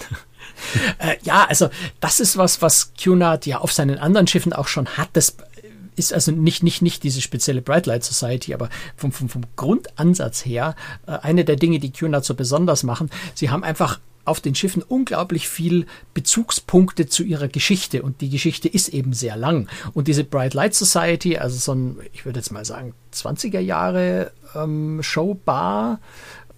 äh, 0.99 1.17
ja, 1.23 1.45
also 1.45 1.69
das 1.99 2.19
ist 2.19 2.37
was, 2.37 2.61
was 2.61 2.93
Cunard 3.01 3.45
ja 3.45 3.59
auf 3.59 3.73
seinen 3.73 3.97
anderen 3.97 4.27
Schiffen 4.27 4.53
auch 4.53 4.67
schon 4.67 4.87
hat. 4.87 5.09
Das 5.13 5.35
ist 5.95 6.13
also 6.13 6.31
nicht, 6.31 6.63
nicht, 6.63 6.81
nicht 6.81 7.03
diese 7.03 7.21
spezielle 7.21 7.61
Bright 7.61 7.85
Light 7.85 8.03
Society, 8.03 8.53
aber 8.53 8.69
vom, 8.95 9.11
vom, 9.11 9.27
vom 9.27 9.43
Grundansatz 9.57 10.45
her 10.45 10.75
äh, 11.07 11.11
eine 11.11 11.43
der 11.43 11.57
Dinge, 11.57 11.79
die 11.79 11.91
Cunard 11.91 12.23
so 12.23 12.35
besonders 12.35 12.83
machen. 12.83 13.09
Sie 13.35 13.49
haben 13.49 13.63
einfach 13.63 13.99
auf 14.29 14.39
den 14.39 14.55
Schiffen 14.55 14.83
unglaublich 14.83 15.49
viel 15.49 15.85
Bezugspunkte 16.13 17.07
zu 17.07 17.23
ihrer 17.23 17.47
Geschichte 17.47 18.03
und 18.03 18.21
die 18.21 18.29
Geschichte 18.29 18.69
ist 18.69 18.89
eben 18.89 19.13
sehr 19.13 19.35
lang. 19.35 19.67
Und 19.93 20.07
diese 20.07 20.23
Bright 20.23 20.53
Light 20.53 20.75
Society, 20.75 21.37
also 21.37 21.57
so 21.57 21.73
ein, 21.73 21.97
ich 22.13 22.25
würde 22.25 22.39
jetzt 22.39 22.51
mal 22.51 22.63
sagen, 22.63 22.93
20er 23.13 23.59
Jahre 23.59 24.31
ähm, 24.55 25.01
Showbar, 25.01 25.99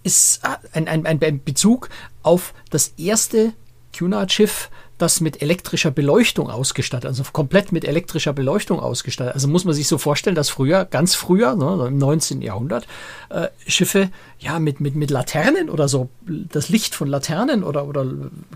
ist 0.02 0.44
äh, 0.44 0.78
ein, 0.78 0.86
ein, 0.88 1.06
ein 1.06 1.42
Bezug 1.42 1.88
auf 2.22 2.54
das 2.70 2.94
erste 2.98 3.52
Cunard-Schiff, 3.96 4.70
das 5.02 5.20
mit 5.20 5.42
elektrischer 5.42 5.90
Beleuchtung 5.90 6.48
ausgestattet, 6.48 7.08
also 7.08 7.24
komplett 7.32 7.72
mit 7.72 7.84
elektrischer 7.84 8.32
Beleuchtung 8.32 8.78
ausgestattet. 8.78 9.34
Also 9.34 9.48
muss 9.48 9.64
man 9.64 9.74
sich 9.74 9.88
so 9.88 9.98
vorstellen, 9.98 10.36
dass 10.36 10.48
früher, 10.48 10.84
ganz 10.84 11.14
früher, 11.14 11.56
ne, 11.56 11.86
im 11.88 11.98
19. 11.98 12.40
Jahrhundert, 12.40 12.86
äh, 13.28 13.48
Schiffe 13.66 14.10
ja 14.38 14.58
mit, 14.58 14.80
mit, 14.80 14.94
mit 14.94 15.10
Laternen 15.10 15.70
oder 15.70 15.88
so, 15.88 16.08
das 16.26 16.68
Licht 16.68 16.94
von 16.94 17.08
Laternen 17.08 17.64
oder, 17.64 17.86
oder 17.86 18.06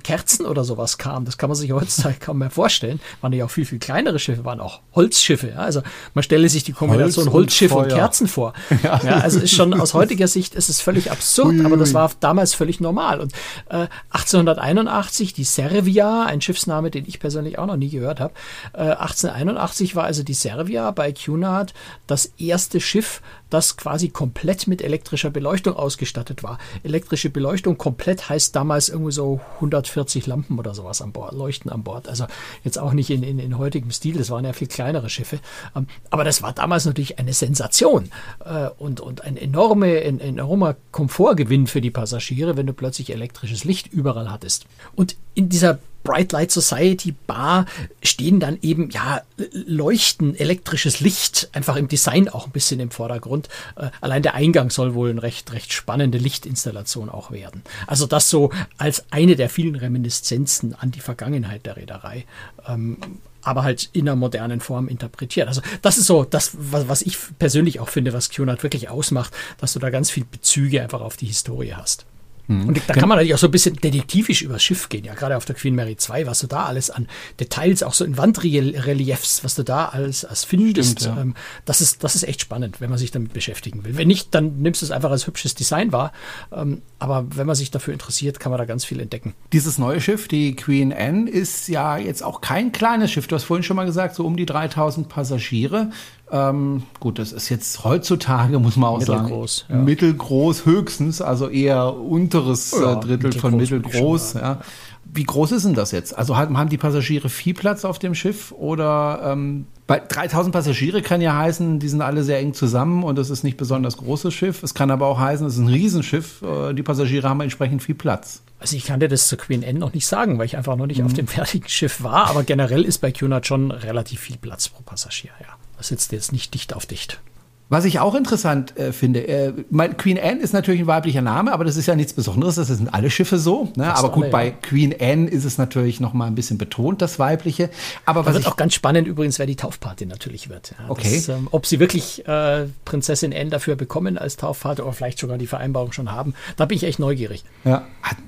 Kerzen 0.02 0.46
oder 0.46 0.64
sowas 0.64 0.98
kam. 0.98 1.24
Das 1.24 1.38
kann 1.38 1.48
man 1.48 1.56
sich 1.56 1.72
heutzutage 1.72 2.16
kaum 2.20 2.38
mehr 2.38 2.50
vorstellen. 2.50 3.00
Waren 3.20 3.32
ja 3.32 3.44
auch 3.44 3.50
viel, 3.50 3.64
viel 3.64 3.78
kleinere 3.78 4.18
Schiffe, 4.18 4.44
waren 4.44 4.60
auch 4.60 4.80
Holzschiffe. 4.94 5.48
Ja? 5.48 5.58
Also 5.58 5.82
man 6.14 6.22
stelle 6.22 6.48
sich 6.48 6.64
die 6.64 6.72
Kombination 6.72 7.26
Holz 7.26 7.34
Holzschiff 7.34 7.72
und, 7.72 7.84
und, 7.84 7.88
Kerzen 7.88 8.28
vor. 8.28 8.52
Ja. 8.82 9.00
ja. 9.02 9.16
also 9.18 9.40
ist 9.40 9.52
schon 9.52 9.72
aus 9.74 9.94
heutiger 9.94 10.28
Sicht 10.28 10.54
ist 10.54 10.68
es 10.68 10.80
völlig 10.80 11.10
absurd, 11.10 11.64
aber 11.64 11.76
das 11.76 11.94
war 11.94 12.10
damals 12.20 12.54
völlig 12.54 12.78
normal. 12.78 13.20
Und 13.20 13.32
äh, 13.70 13.86
1881 14.10 15.32
die 15.32 15.44
Servia, 15.44 16.24
ein 16.36 16.40
Schiffsname, 16.40 16.90
den 16.90 17.04
ich 17.06 17.20
persönlich 17.20 17.58
auch 17.58 17.66
noch 17.66 17.76
nie 17.76 17.90
gehört 17.90 18.20
habe. 18.20 18.34
Äh, 18.72 18.96
1881 18.96 19.96
war 19.96 20.04
also 20.04 20.22
die 20.22 20.34
Servia 20.34 20.90
bei 20.90 21.12
Cunard 21.12 21.74
das 22.06 22.32
erste 22.38 22.80
Schiff, 22.80 23.22
das 23.50 23.76
quasi 23.76 24.08
komplett 24.08 24.66
mit 24.66 24.82
elektrischer 24.82 25.30
Beleuchtung 25.30 25.76
ausgestattet 25.76 26.42
war. 26.42 26.58
Elektrische 26.82 27.30
Beleuchtung 27.30 27.78
komplett 27.78 28.28
heißt 28.28 28.56
damals 28.56 28.88
irgendwie 28.88 29.12
so 29.12 29.40
140 29.56 30.26
Lampen 30.26 30.58
oder 30.58 30.74
sowas 30.74 31.00
an 31.00 31.12
Bord, 31.12 31.32
Leuchten 31.32 31.70
an 31.70 31.82
Bord. 31.82 32.08
Also 32.08 32.26
jetzt 32.64 32.78
auch 32.78 32.92
nicht 32.92 33.10
in, 33.10 33.22
in, 33.22 33.38
in 33.38 33.58
heutigem 33.58 33.90
Stil, 33.90 34.16
das 34.16 34.30
waren 34.30 34.44
ja 34.44 34.52
viel 34.52 34.68
kleinere 34.68 35.08
Schiffe. 35.08 35.38
Ähm, 35.74 35.86
aber 36.10 36.24
das 36.24 36.42
war 36.42 36.52
damals 36.52 36.84
natürlich 36.86 37.18
eine 37.18 37.32
Sensation 37.32 38.10
äh, 38.44 38.68
und, 38.78 39.00
und 39.00 39.22
ein, 39.22 39.36
enorme, 39.36 39.98
ein 39.98 40.20
enormer 40.20 40.76
Komfortgewinn 40.90 41.66
für 41.66 41.80
die 41.80 41.90
Passagiere, 41.90 42.56
wenn 42.56 42.66
du 42.66 42.72
plötzlich 42.72 43.10
elektrisches 43.10 43.64
Licht 43.64 43.86
überall 43.92 44.30
hattest. 44.30 44.66
Und 44.94 45.16
in 45.34 45.48
dieser 45.48 45.78
Bright 46.06 46.32
Light 46.32 46.50
Society 46.50 47.12
Bar 47.26 47.66
stehen 48.02 48.40
dann 48.40 48.58
eben, 48.62 48.90
ja, 48.90 49.22
Leuchten, 49.52 50.34
elektrisches 50.34 51.00
Licht, 51.00 51.50
einfach 51.52 51.76
im 51.76 51.88
Design 51.88 52.28
auch 52.28 52.46
ein 52.46 52.52
bisschen 52.52 52.80
im 52.80 52.90
Vordergrund. 52.90 53.48
Äh, 53.76 53.90
allein 54.00 54.22
der 54.22 54.34
Eingang 54.34 54.70
soll 54.70 54.94
wohl 54.94 55.10
eine 55.10 55.22
recht, 55.22 55.52
recht 55.52 55.72
spannende 55.72 56.18
Lichtinstallation 56.18 57.10
auch 57.10 57.30
werden. 57.30 57.62
Also 57.86 58.06
das 58.06 58.30
so 58.30 58.50
als 58.78 59.04
eine 59.10 59.36
der 59.36 59.50
vielen 59.50 59.74
Reminiszenzen 59.74 60.74
an 60.74 60.92
die 60.92 61.00
Vergangenheit 61.00 61.66
der 61.66 61.76
Reederei. 61.76 62.24
Ähm, 62.68 62.98
aber 63.42 63.62
halt 63.62 63.90
in 63.92 64.08
einer 64.08 64.16
modernen 64.16 64.60
Form 64.60 64.88
interpretiert. 64.88 65.46
Also 65.46 65.60
das 65.82 65.98
ist 65.98 66.06
so 66.06 66.24
das, 66.24 66.50
was, 66.54 66.88
was 66.88 67.02
ich 67.02 67.16
persönlich 67.38 67.78
auch 67.78 67.88
finde, 67.88 68.12
was 68.12 68.30
Cunard 68.30 68.62
wirklich 68.64 68.88
ausmacht, 68.88 69.32
dass 69.58 69.72
du 69.72 69.78
da 69.78 69.90
ganz 69.90 70.10
viel 70.10 70.24
Bezüge 70.24 70.82
einfach 70.82 71.00
auf 71.00 71.16
die 71.16 71.26
Historie 71.26 71.74
hast. 71.74 72.06
Mhm. 72.48 72.68
Und 72.68 72.82
da 72.86 72.94
kann 72.94 73.08
man 73.08 73.16
natürlich 73.16 73.34
auch 73.34 73.38
so 73.38 73.48
ein 73.48 73.50
bisschen 73.50 73.76
detektivisch 73.76 74.42
übers 74.42 74.62
Schiff 74.62 74.88
gehen. 74.88 75.04
Ja, 75.04 75.14
gerade 75.14 75.36
auf 75.36 75.44
der 75.44 75.54
Queen 75.54 75.74
Mary 75.74 75.96
2, 75.96 76.26
was 76.26 76.40
du 76.40 76.46
da 76.46 76.64
alles 76.64 76.90
an 76.90 77.08
Details, 77.40 77.82
auch 77.82 77.94
so 77.94 78.04
in 78.04 78.16
Wandreliefs, 78.16 79.44
was 79.44 79.54
du 79.54 79.62
da 79.62 79.86
alles 79.86 80.24
als 80.24 80.44
findest. 80.44 81.00
Stimmt, 81.00 81.16
ja. 81.16 81.22
ähm, 81.22 81.34
das 81.64 81.80
ist, 81.80 82.04
das 82.04 82.14
ist 82.14 82.24
echt 82.24 82.40
spannend, 82.40 82.80
wenn 82.80 82.90
man 82.90 82.98
sich 82.98 83.10
damit 83.10 83.32
beschäftigen 83.32 83.84
will. 83.84 83.96
Wenn 83.96 84.08
nicht, 84.08 84.34
dann 84.34 84.58
nimmst 84.62 84.82
du 84.82 84.86
es 84.86 84.90
einfach 84.90 85.10
als 85.10 85.26
hübsches 85.26 85.54
Design 85.54 85.92
wahr. 85.92 86.12
Ähm, 86.52 86.82
aber 86.98 87.26
wenn 87.34 87.46
man 87.46 87.56
sich 87.56 87.70
dafür 87.70 87.92
interessiert, 87.92 88.40
kann 88.40 88.50
man 88.50 88.58
da 88.58 88.64
ganz 88.64 88.84
viel 88.84 89.00
entdecken. 89.00 89.34
Dieses 89.52 89.78
neue 89.78 90.00
Schiff, 90.00 90.28
die 90.28 90.54
Queen 90.56 90.92
Anne, 90.92 91.28
ist 91.28 91.68
ja 91.68 91.98
jetzt 91.98 92.22
auch 92.22 92.40
kein 92.40 92.72
kleines 92.72 93.10
Schiff. 93.10 93.26
Du 93.26 93.34
hast 93.34 93.44
vorhin 93.44 93.64
schon 93.64 93.76
mal 93.76 93.86
gesagt, 93.86 94.14
so 94.14 94.24
um 94.24 94.36
die 94.36 94.46
3000 94.46 95.08
Passagiere. 95.08 95.90
Ähm, 96.30 96.82
gut, 96.98 97.18
das 97.18 97.32
ist 97.32 97.48
jetzt 97.50 97.84
heutzutage, 97.84 98.58
muss 98.58 98.76
man 98.76 98.90
auch 98.90 98.98
mittelgroß, 98.98 99.58
sagen, 99.68 99.80
ja. 99.80 99.84
mittelgroß 99.84 100.66
höchstens, 100.66 101.22
also 101.22 101.48
eher 101.48 101.96
unteres 101.96 102.72
ja, 102.72 102.94
äh, 102.94 103.00
Drittel 103.00 103.28
mittelgroß 103.28 103.40
von 103.40 103.56
mittelgroß. 103.56 104.34
Ja. 104.34 104.60
Wie 105.04 105.22
groß 105.22 105.52
ist 105.52 105.64
denn 105.64 105.74
das 105.74 105.92
jetzt? 105.92 106.18
Also 106.18 106.36
haben 106.36 106.68
die 106.68 106.78
Passagiere 106.78 107.28
viel 107.28 107.54
Platz 107.54 107.84
auf 107.84 108.00
dem 108.00 108.14
Schiff 108.14 108.52
oder 108.52 109.20
ähm, 109.24 109.66
bei 109.86 110.00
3000 110.00 110.52
Passagiere 110.52 111.00
kann 111.00 111.20
ja 111.20 111.36
heißen, 111.36 111.78
die 111.78 111.88
sind 111.88 112.02
alle 112.02 112.24
sehr 112.24 112.40
eng 112.40 112.54
zusammen 112.54 113.04
und 113.04 113.18
es 113.20 113.30
ist 113.30 113.44
nicht 113.44 113.56
besonders 113.56 113.96
großes 113.98 114.34
Schiff. 114.34 114.64
Es 114.64 114.74
kann 114.74 114.90
aber 114.90 115.06
auch 115.06 115.20
heißen, 115.20 115.46
es 115.46 115.54
ist 115.54 115.60
ein 115.60 115.68
Riesenschiff. 115.68 116.42
Äh, 116.42 116.74
die 116.74 116.82
Passagiere 116.82 117.28
haben 117.28 117.40
entsprechend 117.40 117.84
viel 117.84 117.94
Platz. 117.94 118.42
Also 118.58 118.76
ich 118.76 118.84
kann 118.84 118.98
dir 118.98 119.08
das 119.08 119.28
zur 119.28 119.38
Queen 119.38 119.62
N 119.62 119.78
noch 119.78 119.94
nicht 119.94 120.06
sagen, 120.06 120.38
weil 120.38 120.46
ich 120.46 120.56
einfach 120.56 120.74
noch 120.74 120.86
nicht 120.86 120.98
mhm. 120.98 121.06
auf 121.06 121.12
dem 121.12 121.26
fertigen 121.28 121.68
Schiff 121.68 122.02
war. 122.02 122.26
Aber 122.28 122.42
generell 122.42 122.84
ist 122.84 122.98
bei 122.98 123.12
Cunard 123.12 123.46
schon 123.46 123.70
relativ 123.70 124.20
viel 124.20 124.38
Platz 124.38 124.68
pro 124.68 124.82
Passagier, 124.82 125.30
ja. 125.40 125.54
Das 125.76 125.88
sitzt 125.88 126.12
jetzt 126.12 126.32
nicht 126.32 126.54
dicht 126.54 126.74
auf 126.74 126.86
dicht. 126.86 127.20
Was 127.68 127.84
ich 127.84 127.98
auch 127.98 128.14
interessant 128.14 128.76
äh, 128.76 128.92
finde, 128.92 129.26
äh, 129.26 129.52
mein, 129.70 129.96
Queen 129.96 130.20
Anne 130.22 130.38
ist 130.38 130.52
natürlich 130.52 130.82
ein 130.82 130.86
weiblicher 130.86 131.20
Name, 131.20 131.52
aber 131.52 131.64
das 131.64 131.76
ist 131.76 131.86
ja 131.86 131.96
nichts 131.96 132.12
Besonderes, 132.12 132.54
das 132.54 132.68
sind 132.68 132.94
alle 132.94 133.10
Schiffe 133.10 133.38
so. 133.38 133.72
Ne? 133.74 133.92
Aber 133.92 134.10
gut, 134.10 134.24
alle, 134.24 134.32
bei 134.32 134.50
Queen 134.52 134.94
Anne 135.00 135.28
ist 135.28 135.44
es 135.44 135.58
natürlich 135.58 135.98
noch 135.98 136.12
mal 136.12 136.26
ein 136.26 136.36
bisschen 136.36 136.58
betont, 136.58 137.02
das 137.02 137.18
Weibliche. 137.18 137.70
Aber 138.04 138.20
da 138.20 138.26
was 138.26 138.34
wird 138.34 138.46
auch 138.46 138.56
ganz 138.56 138.74
spannend 138.74 139.08
übrigens, 139.08 139.40
wer 139.40 139.46
die 139.46 139.56
Taufpatin 139.56 140.08
natürlich 140.08 140.48
wird. 140.48 140.76
Ja, 140.78 140.90
okay. 140.90 141.16
Das, 141.16 141.28
ähm, 141.28 141.48
ob 141.50 141.66
sie 141.66 141.80
wirklich 141.80 142.24
äh, 142.28 142.66
Prinzessin 142.84 143.34
Anne 143.34 143.50
dafür 143.50 143.74
bekommen 143.74 144.16
als 144.16 144.36
Taufvater 144.36 144.84
oder 144.84 144.92
vielleicht 144.92 145.18
sogar 145.18 145.36
die 145.36 145.48
Vereinbarung 145.48 145.90
schon 145.90 146.12
haben, 146.12 146.34
da 146.56 146.66
bin 146.66 146.76
ich 146.76 146.84
echt 146.84 147.00
neugierig. 147.00 147.42
Ja, 147.64 147.84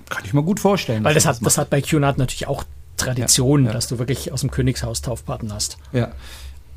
kann 0.08 0.24
ich 0.24 0.34
mir 0.34 0.42
gut 0.42 0.58
vorstellen. 0.58 1.04
Weil 1.04 1.14
das 1.14 1.26
hat, 1.26 1.36
das, 1.36 1.44
das 1.44 1.58
hat 1.58 1.70
bei 1.70 1.80
Cunard 1.80 2.18
natürlich 2.18 2.48
auch 2.48 2.64
Tradition, 2.96 3.62
ja, 3.62 3.68
ja. 3.68 3.72
dass 3.72 3.86
du 3.86 4.00
wirklich 4.00 4.32
aus 4.32 4.40
dem 4.40 4.50
Königshaus 4.50 5.00
Taufpaten 5.00 5.52
hast. 5.52 5.78
Ja. 5.92 6.10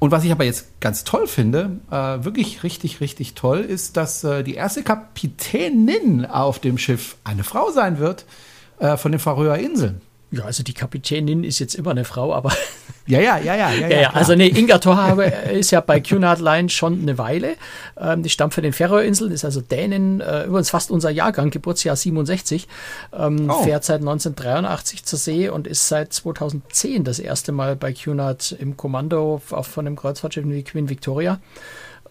Und 0.02 0.10
was 0.10 0.24
ich 0.24 0.32
aber 0.32 0.46
jetzt 0.46 0.80
ganz 0.80 1.04
toll 1.04 1.28
finde, 1.28 1.80
äh, 1.92 2.26
wirklich 2.26 2.64
richtig, 2.64 3.02
richtig 3.02 3.36
toll, 3.36 3.60
ist, 3.60 3.98
dass 3.98 4.24
äh, 4.24 4.42
die 4.44 4.56
erste 4.56 4.82
Kapitänin 4.82 6.26
auf 6.26 6.58
dem 6.58 6.80
Schiff 6.80 7.18
eine 7.24 7.44
Frau 7.44 7.70
sein 7.70 8.00
wird 8.00 8.26
äh, 8.80 8.98
von 8.98 9.12
den 9.12 9.20
Färöer 9.20 9.60
Inseln. 9.60 10.02
Ja, 10.32 10.46
also 10.46 10.64
die 10.64 10.74
Kapitänin 10.74 11.44
ist 11.44 11.60
jetzt 11.60 11.76
immer 11.76 11.92
eine 11.92 12.06
Frau, 12.06 12.34
aber. 12.34 12.54
Ja, 13.06 13.20
ja, 13.20 13.38
ja, 13.38 13.56
ja. 13.56 13.72
ja, 13.72 13.88
ja, 13.90 14.02
ja 14.02 14.10
also 14.12 14.36
nee, 14.36 14.48
Inga 14.48 14.78
Torhabe 14.78 15.26
ist 15.26 15.72
ja 15.72 15.82
bei 15.82 16.00
Cunard 16.00 16.40
Line 16.40 16.70
schon 16.70 17.02
eine 17.02 17.18
Weile. 17.18 17.56
Ähm, 18.00 18.24
die 18.24 18.30
stammt 18.30 18.54
von 18.54 18.64
den 18.64 18.72
Färöerinseln, 18.72 19.32
ist 19.32 19.44
also 19.44 19.60
Dänin, 19.60 20.22
äh, 20.22 20.46
übrigens 20.46 20.70
fast 20.70 20.90
unser 20.90 21.10
Jahrgang, 21.10 21.50
Geburtsjahr 21.50 21.98
67. 21.98 22.68
Ähm, 23.12 23.50
oh. 23.50 23.64
Fährt 23.64 23.84
seit 23.84 24.00
1983 24.00 25.04
zur 25.04 25.20
See 25.20 25.50
und 25.50 25.68
ist 25.68 25.90
seit 25.90 26.14
2010 26.14 27.04
das 27.04 27.20
erste 27.20 27.52
Mal 27.52 27.76
bei 27.76 27.92
Cunard 27.92 28.56
im 28.58 28.78
Kommando 28.78 29.42
auf, 29.50 29.68
von 29.68 29.84
dem 29.84 29.98
Kreuzfahrtschiff 29.98 30.46
wie 30.48 30.64
Queen 30.64 30.88
Victoria 30.88 31.40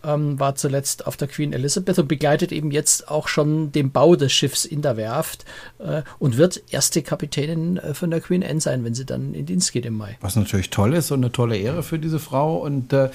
ähm, 0.05 0.39
war 0.39 0.55
zuletzt 0.55 1.07
auf 1.07 1.17
der 1.17 1.29
Queen 1.29 1.53
Elizabeth 1.53 1.99
und 1.99 2.09
begleitet 2.09 2.53
eben 2.53 2.71
jetzt 2.71 3.09
auch 3.09 3.29
schon 3.29 3.73
den 3.73 3.91
Bau 3.91 4.17
des 4.17 4.33
Schiffs 4.33 4.65
in 4.65 4.83
der 4.83 4.97
Werft 4.97 5.45
äh, 5.79 6.03
und 6.19 6.37
wird 6.37 6.63
erste 6.71 7.03
Kapitänin 7.03 7.77
äh, 7.77 7.95
von 7.95 8.11
der 8.11 8.21
Queen 8.21 8.43
Anne 8.43 8.61
sein, 8.61 8.85
wenn 8.85 8.95
sie 8.95 9.05
dann 9.05 9.35
in 9.35 9.47
Dienst 9.47 9.73
geht 9.73 9.87
im 9.87 9.97
Mai. 9.97 10.17
Was 10.21 10.37
natürlich 10.37 10.71
toll 10.71 10.95
ist 10.95 11.11
und 11.11 11.21
eine 11.21 11.33
tolle 11.33 11.57
Ehre 11.57 11.83
für 11.83 11.99
diese 11.99 12.19
Frau. 12.19 12.57
Und 12.57 12.93
äh, 12.93 13.11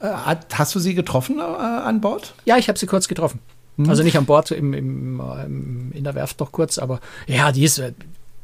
äh 0.00 0.36
hast 0.52 0.74
du 0.74 0.78
sie 0.78 0.94
getroffen 0.94 1.38
äh, 1.38 1.42
an 1.42 2.00
Bord? 2.00 2.34
Ja, 2.44 2.56
ich 2.56 2.68
habe 2.68 2.78
sie 2.78 2.86
kurz 2.86 3.08
getroffen. 3.08 3.40
Hm. 3.76 3.88
Also 3.88 4.02
nicht 4.02 4.16
an 4.16 4.26
Bord, 4.26 4.50
im, 4.50 4.72
im, 4.72 5.20
im, 5.20 5.92
in 5.92 6.04
der 6.04 6.14
Werft 6.14 6.40
doch 6.40 6.52
kurz, 6.52 6.78
aber 6.78 7.00
ja, 7.26 7.52
die 7.52 7.64
ist, 7.64 7.82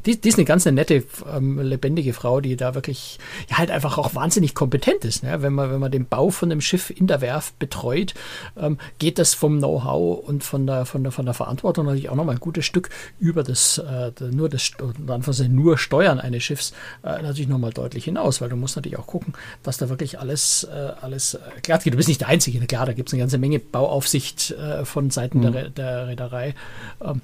die, 0.07 0.21
die 0.21 0.29
ist 0.29 0.39
eine 0.39 0.45
ganz 0.45 0.65
nette, 0.65 1.05
ähm, 1.33 1.61
lebendige 1.61 2.13
Frau, 2.13 2.41
die 2.41 2.57
da 2.57 2.75
wirklich 2.75 3.19
ja, 3.51 3.59
halt 3.59 3.71
einfach 3.71 3.99
auch 3.99 4.15
wahnsinnig 4.15 4.55
kompetent 4.55 5.05
ist. 5.05 5.23
Ne? 5.23 5.43
Wenn, 5.43 5.53
man, 5.53 5.71
wenn 5.71 5.81
man 5.81 5.93
den 5.93 6.07
Bau 6.07 6.31
von 6.31 6.51
einem 6.51 6.61
Schiff 6.61 6.91
in 6.91 7.07
der 7.07 7.21
Werft 7.21 7.59
betreut, 7.59 8.15
ähm, 8.57 8.79
geht 8.99 9.19
das 9.19 9.35
vom 9.35 9.59
Know-how 9.59 10.27
und 10.27 10.45
von 10.45 10.67
der, 10.67 10.85
von, 10.87 11.03
der, 11.03 11.13
von 11.13 11.25
der 11.25 11.35
Verantwortung 11.35 11.87
natürlich 11.87 12.09
auch 12.09 12.17
nochmal 12.17 12.37
ein 12.37 12.41
gutes 12.41 12.67
Stück 12.67 12.91
über 13.21 13.43
das, 13.43 13.79
äh, 13.79 14.13
nur 14.31 14.49
das 14.49 14.73
nur 15.49 15.79
Steuern 15.79 16.21
eines 16.21 16.43
Schiffs 16.43 16.73
äh, 17.03 17.23
natürlich 17.23 17.49
nochmal 17.49 17.73
deutlich 17.73 18.05
hinaus, 18.05 18.41
weil 18.41 18.49
du 18.49 18.57
musst 18.57 18.77
natürlich 18.77 18.99
auch 18.99 19.07
gucken, 19.07 19.35
dass 19.63 19.79
da 19.79 19.89
wirklich 19.89 20.19
alles, 20.19 20.65
äh, 20.65 20.93
alles 21.01 21.35
äh, 21.35 21.39
glatt 21.63 21.85
geht. 21.85 21.93
Du 21.93 21.97
bist 21.97 22.09
nicht 22.09 22.21
der 22.21 22.29
Einzige, 22.29 22.59
klar, 22.67 22.87
da 22.87 22.93
gibt 22.93 23.09
es 23.09 23.13
eine 23.13 23.21
ganze 23.21 23.39
Menge 23.39 23.59
Bauaufsicht 23.59 24.53
äh, 24.53 24.85
von 24.85 25.11
Seiten 25.11 25.41
mhm. 25.41 25.53
der, 25.53 25.71
der 25.71 26.09
Reederei. 26.09 26.55
Ähm, 27.01 27.21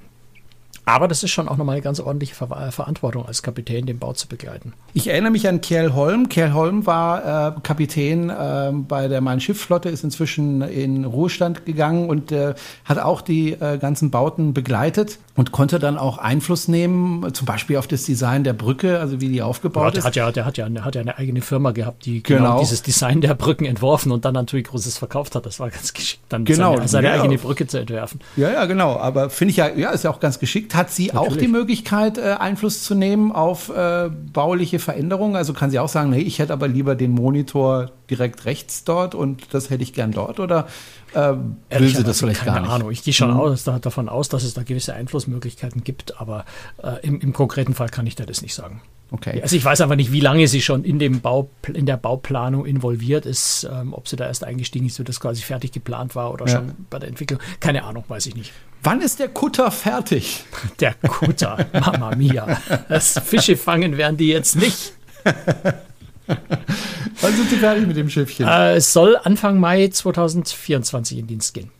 aber 0.89 1.07
das 1.07 1.23
ist 1.23 1.31
schon 1.31 1.49
auch 1.49 1.57
nochmal 1.57 1.75
eine 1.75 1.83
ganz 1.83 2.01
ordentliche 2.01 2.35
Ver 2.35 2.51
äh, 2.51 2.71
Verantwortung 2.71 3.27
als 3.27 3.43
Kapitän, 3.43 3.87
den 3.87 3.99
Bau 3.99 4.15
zu 4.15 4.27
begleiten. 4.27 4.73
Ich 4.95 5.09
erinnere 5.09 5.33
mich 5.33 5.47
an 5.47 5.61
Kjell 5.61 5.93
Holm. 5.93 6.29
Kjell 6.29 6.53
Holm 6.53 6.87
war 6.87 7.57
äh, 7.57 7.61
Kapitän 7.63 8.31
äh, 8.31 8.73
bei 8.73 9.09
der 9.09 9.21
Main-Schiff-Flotte, 9.21 9.91
ist 9.91 10.03
inzwischen 10.03 10.63
in 10.63 11.05
Ruhestand 11.05 11.67
gegangen 11.67 12.09
und 12.09 12.33
äh, 12.33 12.55
hat 12.85 12.99
auch 12.99 13.21
die 13.21 13.53
äh, 13.53 13.79
ganzen 13.79 14.11
Bauten 14.11 14.55
begleitet 14.55 15.19
und 15.39 15.53
konnte 15.53 15.79
dann 15.79 15.99
auch 15.99 16.19
Einfluss 16.19 16.67
nehmen, 16.67 17.33
zum 17.33 17.47
Beispiel 17.47 17.77
auf 17.77 17.87
das 17.87 18.03
Design 18.03 18.43
der 18.43 18.55
Brücke, 18.55 18.99
also 18.99 19.21
wie 19.21 19.29
die 19.29 19.41
aufgebaut 19.41 19.85
ja, 19.85 19.91
der 19.91 19.99
ist. 20.01 20.05
Hat 20.05 20.17
ja, 20.17 20.33
der 20.33 20.45
hat 20.45 20.59
ja, 20.59 20.67
eine, 20.67 20.85
hat 20.85 20.97
ja 20.97 21.01
eine 21.01 21.17
eigene 21.17 21.43
Firma 21.43 21.71
gehabt, 21.71 22.07
die 22.07 22.25
genau, 22.25 22.41
genau, 22.41 22.59
dieses 22.59 22.83
Design 22.83 23.21
der 23.21 23.35
Brücken 23.35 23.65
entworfen 23.65 24.11
und 24.11 24.25
dann 24.25 24.35
natürlich 24.35 24.67
Großes 24.67 24.99
verkauft 24.99 25.37
hat. 25.37 25.47
Das 25.47 25.61
war 25.61 25.71
ganz 25.71 25.95
geschickt, 25.95 26.25
dann 26.29 26.45
genau, 26.45 26.75
seine, 26.75 26.89
seine 26.89 27.07
ja, 27.07 27.23
eigene 27.23 27.39
Brücke 27.39 27.69
zu 27.69 27.79
entwerfen. 27.79 28.19
Ja, 28.35 28.51
ja, 28.51 28.65
genau. 28.65 28.97
Aber 28.97 29.31
finde 29.31 29.53
ich 29.53 29.59
ja, 29.59 29.69
ja, 29.69 29.91
ist 29.91 30.03
ja 30.03 30.11
auch 30.11 30.19
ganz 30.19 30.41
geschickt 30.41 30.75
hat 30.75 30.91
sie 30.91 31.07
Natürlich. 31.07 31.33
auch 31.33 31.37
die 31.37 31.49
Möglichkeit, 31.49 32.19
äh, 32.19 32.35
Einfluss 32.41 32.83
zu 32.83 32.97
nehmen 32.97 33.31
auf 33.31 33.69
äh, 33.69 34.11
bauliche 34.11 34.81
Veränderungen? 34.81 35.37
Also 35.37 35.53
kann 35.53 35.71
sie 35.71 35.79
auch 35.79 35.89
sagen, 35.89 36.11
nee, 36.11 36.19
ich 36.19 36.41
hätte 36.41 36.53
aber 36.53 36.67
lieber 36.67 36.97
den 36.97 37.13
Monitor 37.13 37.93
direkt 38.11 38.45
rechts 38.45 38.85
dort 38.85 39.15
und 39.15 39.55
das 39.55 39.71
hätte 39.71 39.83
ich 39.83 39.93
gern 39.93 40.13
dort? 40.13 40.41
Oder 40.41 40.69
äh, 41.15 41.35
will 41.71 41.89
sie 41.95 42.05
das 42.05 42.21
vielleicht 42.21 42.45
gar 42.45 42.55
nicht? 42.55 42.63
Keine 42.63 42.75
Ahnung. 42.75 42.91
Ich 42.91 43.03
gehe 43.03 43.15
schon 43.15 43.33
mhm. 43.33 43.41
aus, 43.41 43.65
davon 43.65 44.09
aus, 44.09 44.29
dass 44.29 44.43
es 44.43 44.55
da 44.55 44.63
gewisse 44.63 44.95
Einflussmöglichkeiten 44.95 45.85
gibt, 45.85 46.21
aber 46.21 46.45
äh, 46.83 47.07
im, 47.07 47.21
im 47.21 47.33
konkreten 47.33 47.75
Fall 47.75 47.89
kann 47.89 48.07
ich 48.07 48.17
da 48.17 48.25
das 48.25 48.43
nicht 48.43 48.55
sagen. 48.55 48.83
Okay. 49.11 49.41
Also 49.41 49.57
ich 49.57 49.65
weiß 49.65 49.81
einfach 49.81 49.97
nicht, 49.97 50.13
wie 50.13 50.21
lange 50.21 50.47
sie 50.49 50.61
schon 50.61 50.85
in, 50.85 50.99
dem 50.99 51.21
Bau, 51.21 51.49
in 51.73 51.87
der 51.87 51.97
Bauplanung 51.97 52.67
involviert 52.67 53.25
ist, 53.25 53.67
ähm, 53.71 53.95
ob 53.95 54.07
sie 54.07 54.17
da 54.17 54.27
erst 54.27 54.45
eingestiegen 54.45 54.87
ist, 54.87 54.97
so 54.97 55.03
das 55.03 55.19
quasi 55.19 55.43
fertig 55.43 55.73
geplant 55.73 56.15
war 56.15 56.33
oder 56.33 56.47
ja. 56.47 56.57
schon 56.57 56.73
bei 56.91 56.99
der 56.99 57.09
Entwicklung. 57.09 57.41
Keine 57.61 57.85
Ahnung, 57.85 58.05
weiß 58.07 58.27
ich 58.27 58.37
nicht. 58.37 58.53
Wann 58.83 59.01
ist 59.01 59.19
der 59.19 59.29
Kutter 59.29 59.71
fertig? 59.71 60.45
Der 60.81 60.95
Kutter, 60.95 61.67
Mama 61.73 62.15
mia. 62.15 62.59
Das 62.89 63.19
Fische 63.25 63.57
fangen 63.57 63.97
werden 63.97 64.17
die 64.17 64.29
jetzt 64.29 64.55
nicht. 64.55 64.93
Wann 67.21 67.35
sind 67.35 67.51
Sie 67.51 67.57
fertig 67.57 67.87
mit 67.87 67.97
dem 67.97 68.09
Schiffchen? 68.09 68.47
Äh, 68.47 68.77
es 68.77 68.93
soll 68.93 69.17
Anfang 69.23 69.59
Mai 69.59 69.89
2024 69.89 71.19
in 71.19 71.27
Dienst 71.27 71.53
gehen. 71.53 71.71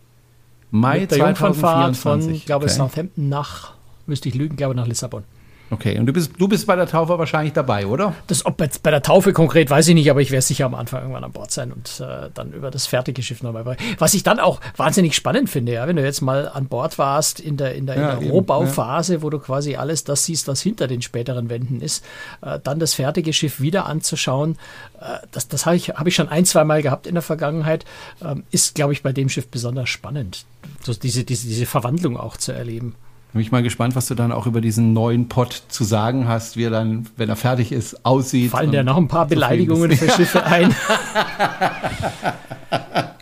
Mai 0.71 1.01
mit 1.01 1.11
der 1.13 1.19
2024. 1.19 2.01
von, 2.01 2.35
ich 2.35 2.47
glaube, 2.47 2.67
okay. 2.67 2.75
Southampton 2.75 3.29
nach, 3.29 3.75
müsste 4.07 4.29
ich 4.29 4.35
lügen, 4.35 4.57
glaube 4.57 4.75
nach 4.75 4.87
Lissabon. 4.87 5.25
Okay, 5.71 5.99
und 5.99 6.07
du 6.07 6.15
bist, 6.15 6.33
du 6.39 6.49
bist 6.49 6.67
bei 6.67 6.77
der 6.77 6.87
Taufe 6.87 7.19
wahrscheinlich 7.19 7.53
dabei, 7.53 7.87
oder? 7.87 8.15
Das, 8.27 8.47
ob 8.47 8.59
jetzt 8.61 8.83
bei 8.83 8.91
der 8.91 9.03
Taufe 9.03 9.35
konkret, 9.35 9.69
weiß 9.69 9.89
ich 9.89 9.95
nicht, 9.95 10.11
aber 10.11 10.23
ich 10.23 10.31
werde 10.31 10.43
sicher 10.43 10.65
am 10.65 10.75
Anfang 10.75 11.03
irgendwann 11.03 11.25
an 11.25 11.33
Bord 11.33 11.51
sein 11.51 11.73
und 11.73 12.01
äh, 12.01 12.31
dann 12.33 12.53
über 12.53 12.71
das 12.71 12.87
fertige 12.87 13.23
Schiff 13.23 13.43
nochmal. 13.43 13.77
Was 13.99 14.15
ich 14.15 14.23
dann 14.23 14.41
auch 14.41 14.61
wahnsinnig 14.77 15.15
spannend 15.15 15.51
finde, 15.51 15.73
ja, 15.73 15.87
wenn 15.87 15.97
du 15.97 16.03
jetzt 16.03 16.23
mal 16.23 16.49
an 16.49 16.69
Bord 16.69 16.97
warst 16.99 17.39
in 17.39 17.59
der, 17.59 17.75
in 17.75 17.87
der, 17.87 17.99
ja, 17.99 18.13
in 18.13 18.21
der 18.21 18.31
Rohbauphase, 18.31 19.17
ja. 19.17 19.23
wo 19.23 19.29
du 19.29 19.39
quasi 19.39 19.77
alles 19.77 20.05
das 20.05 20.25
siehst, 20.25 20.49
was 20.49 20.63
hinter 20.63 20.87
den 20.87 21.03
späteren 21.03 21.51
Wänden 21.51 21.83
ist, 21.83 22.03
äh, 22.41 22.59
dann 22.63 22.79
das 22.79 22.95
fertige 22.95 23.35
Schiff 23.35 23.61
wieder 23.61 23.85
anzuschauen, 23.85 24.57
äh, 25.01 25.19
das, 25.33 25.49
das 25.49 25.67
habe 25.67 25.77
ich, 25.77 25.91
hab 25.91 26.07
ich 26.07 26.15
schon 26.15 26.31
ein, 26.31 26.47
zwei 26.47 26.65
Mal 26.65 26.83
gehabt 26.83 27.07
in 27.07 27.15
der 27.15 27.23
Vergangenheit, 27.23 27.85
ähm, 28.25 28.45
ist, 28.51 28.75
glaube 28.75 28.95
ich, 28.95 29.03
bei 29.03 29.13
dem 29.13 29.29
Schiff 29.29 29.49
besonders 29.49 29.91
spannend, 29.91 30.47
so 30.83 30.95
diese, 30.95 31.25
diese, 31.25 31.47
diese 31.47 31.67
Verwandlung 31.67 32.17
auch 32.17 32.39
zu 32.39 32.53
erleben. 32.53 32.95
Bin 33.33 33.43
ich 33.43 33.53
mal 33.53 33.63
gespannt, 33.63 33.95
was 33.95 34.07
du 34.07 34.15
dann 34.15 34.33
auch 34.33 34.47
über 34.47 34.61
diesen 34.61 34.95
neuen 34.95 35.29
Pott 35.29 35.63
zu 35.69 35.85
sagen 35.85 36.27
hast, 36.27 36.57
wie 36.57 36.65
er 36.65 36.71
dann, 36.71 37.07
wenn 37.17 37.29
er 37.29 37.37
fertig 37.37 37.73
ist, 37.73 38.05
aussieht. 38.05 38.51
Fallen 38.51 38.73
dir 38.73 38.83
noch 38.83 38.97
ein 38.97 39.07
paar 39.07 39.27
Beleidigungen 39.27 39.93
für 39.93 40.11
Schiffe 40.11 40.45
ein? 40.45 40.75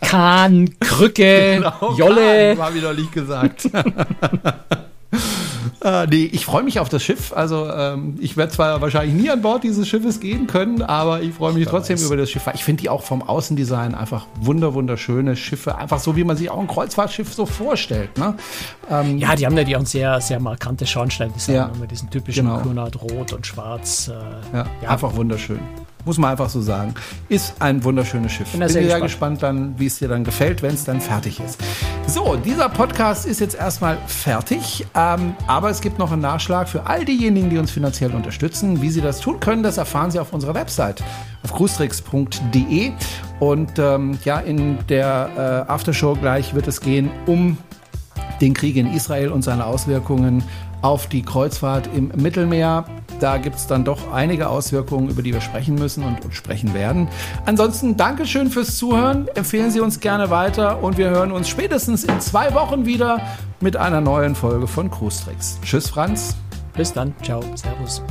Kahn, 0.01 0.69
Krücke, 0.79 1.55
genau, 1.57 1.93
Jolle. 1.97 2.57
Habe 2.57 2.77
ich 2.77 2.83
noch 2.83 2.93
nicht 2.93 3.11
gesagt. 3.11 3.69
Äh, 5.81 6.07
nee, 6.07 6.29
ich 6.31 6.45
freue 6.45 6.63
mich 6.63 6.79
auf 6.79 6.89
das 6.89 7.03
Schiff. 7.03 7.33
Also 7.33 7.69
ähm, 7.69 8.15
ich 8.19 8.37
werde 8.37 8.51
zwar 8.51 8.81
wahrscheinlich 8.81 9.13
nie 9.13 9.29
an 9.29 9.41
Bord 9.41 9.63
dieses 9.63 9.87
Schiffes 9.87 10.19
gehen 10.19 10.47
können, 10.47 10.81
aber 10.81 11.21
ich 11.21 11.33
freue 11.33 11.53
mich 11.53 11.63
ich 11.63 11.69
trotzdem 11.69 11.97
weiß. 11.97 12.05
über 12.05 12.17
das 12.17 12.29
Schiff. 12.29 12.43
Ich 12.53 12.63
finde 12.63 12.81
die 12.81 12.89
auch 12.89 13.03
vom 13.03 13.21
Außendesign 13.21 13.95
einfach 13.95 14.25
wunder 14.39 14.73
wunderschöne 14.73 15.35
Schiffe, 15.35 15.77
einfach 15.77 15.99
so 15.99 16.15
wie 16.15 16.23
man 16.23 16.37
sich 16.37 16.49
auch 16.49 16.59
ein 16.59 16.67
Kreuzfahrtschiff 16.67 17.33
so 17.33 17.45
vorstellt. 17.45 18.17
Ne? 18.17 18.35
Ähm, 18.89 19.17
ja, 19.17 19.35
die 19.35 19.45
haben 19.45 19.57
ja 19.57 19.63
die 19.63 19.75
auch 19.75 19.85
sehr 19.85 20.19
sehr 20.21 20.39
markante 20.39 20.85
Schornsteindesign 20.85 21.55
ja, 21.55 21.71
mit 21.79 21.91
diesen 21.91 22.09
typischen 22.09 22.45
genau. 22.45 22.59
Kunert 22.59 23.01
Rot 23.01 23.33
und 23.33 23.45
Schwarz. 23.45 24.09
Äh, 24.09 24.55
ja, 24.55 24.65
ja, 24.81 24.89
einfach 24.89 25.15
wunderschön 25.15 25.59
muss 26.07 26.17
man 26.17 26.31
einfach 26.31 26.49
so 26.49 26.61
sagen. 26.61 26.95
Ist 27.29 27.53
ein 27.59 27.83
wunderschönes 27.83 28.31
Schiff. 28.31 28.49
Bin, 28.51 28.61
Bin 28.61 28.69
sehr, 28.69 28.85
sehr 28.85 29.01
gespannt. 29.01 29.43
dann, 29.43 29.77
wie 29.77 29.85
es 29.85 29.99
dir 29.99 30.07
dann 30.07 30.23
gefällt, 30.23 30.61
wenn 30.61 30.73
es 30.73 30.85
dann 30.85 31.01
fertig 31.01 31.39
ist. 31.39 31.61
So, 32.07 32.35
dieser 32.37 32.69
Podcast 32.69 33.25
ist 33.25 33.39
jetzt 33.39 33.55
erstmal 33.55 33.97
fertig, 34.07 34.87
ähm, 34.95 35.35
aber 35.45 35.69
es 35.69 35.81
gibt 35.81 35.99
noch 35.99 36.11
einen 36.11 36.21
Nachschlag 36.21 36.69
für 36.69 36.87
all 36.87 37.05
diejenigen, 37.05 37.49
die 37.49 37.57
uns 37.57 37.69
finanziell 37.69 38.11
unterstützen. 38.11 38.81
Wie 38.81 38.89
sie 38.89 39.01
das 39.01 39.19
tun 39.19 39.39
können, 39.39 39.61
das 39.61 39.77
erfahren 39.77 40.09
sie 40.09 40.19
auf 40.19 40.33
unserer 40.33 40.55
Website 40.55 41.03
auf 41.43 41.53
cruistricks.de 41.53 42.91
und 43.39 43.77
ähm, 43.77 44.17
ja, 44.23 44.39
in 44.39 44.79
der 44.87 45.65
äh, 45.67 45.71
Aftershow 45.71 46.15
gleich 46.15 46.53
wird 46.55 46.67
es 46.67 46.81
gehen 46.81 47.11
um 47.25 47.57
den 48.41 48.53
Krieg 48.53 48.75
in 48.75 48.93
Israel 48.93 49.29
und 49.29 49.43
seine 49.43 49.65
Auswirkungen 49.65 50.43
auf 50.81 51.07
die 51.07 51.21
Kreuzfahrt 51.21 51.89
im 51.95 52.11
Mittelmeer. 52.15 52.85
Da 53.19 53.37
gibt 53.37 53.55
es 53.55 53.67
dann 53.67 53.83
doch 53.83 54.11
einige 54.11 54.49
Auswirkungen, 54.49 55.09
über 55.09 55.21
die 55.23 55.33
wir 55.33 55.41
sprechen 55.41 55.75
müssen 55.75 56.03
und, 56.03 56.23
und 56.23 56.35
sprechen 56.35 56.73
werden. 56.73 57.07
Ansonsten 57.45 57.97
Dankeschön 57.97 58.49
fürs 58.49 58.77
Zuhören. 58.77 59.27
Empfehlen 59.35 59.71
Sie 59.71 59.79
uns 59.79 59.99
gerne 59.99 60.29
weiter 60.29 60.83
und 60.83 60.97
wir 60.97 61.09
hören 61.09 61.31
uns 61.31 61.49
spätestens 61.49 62.03
in 62.03 62.19
zwei 62.21 62.53
Wochen 62.53 62.85
wieder 62.85 63.21
mit 63.59 63.75
einer 63.75 64.01
neuen 64.01 64.35
Folge 64.35 64.67
von 64.67 64.91
Cruise 64.91 65.23
Tricks. 65.23 65.59
Tschüss, 65.63 65.89
Franz. 65.89 66.35
Bis 66.75 66.93
dann. 66.93 67.13
Ciao. 67.23 67.41
Servus. 67.55 68.03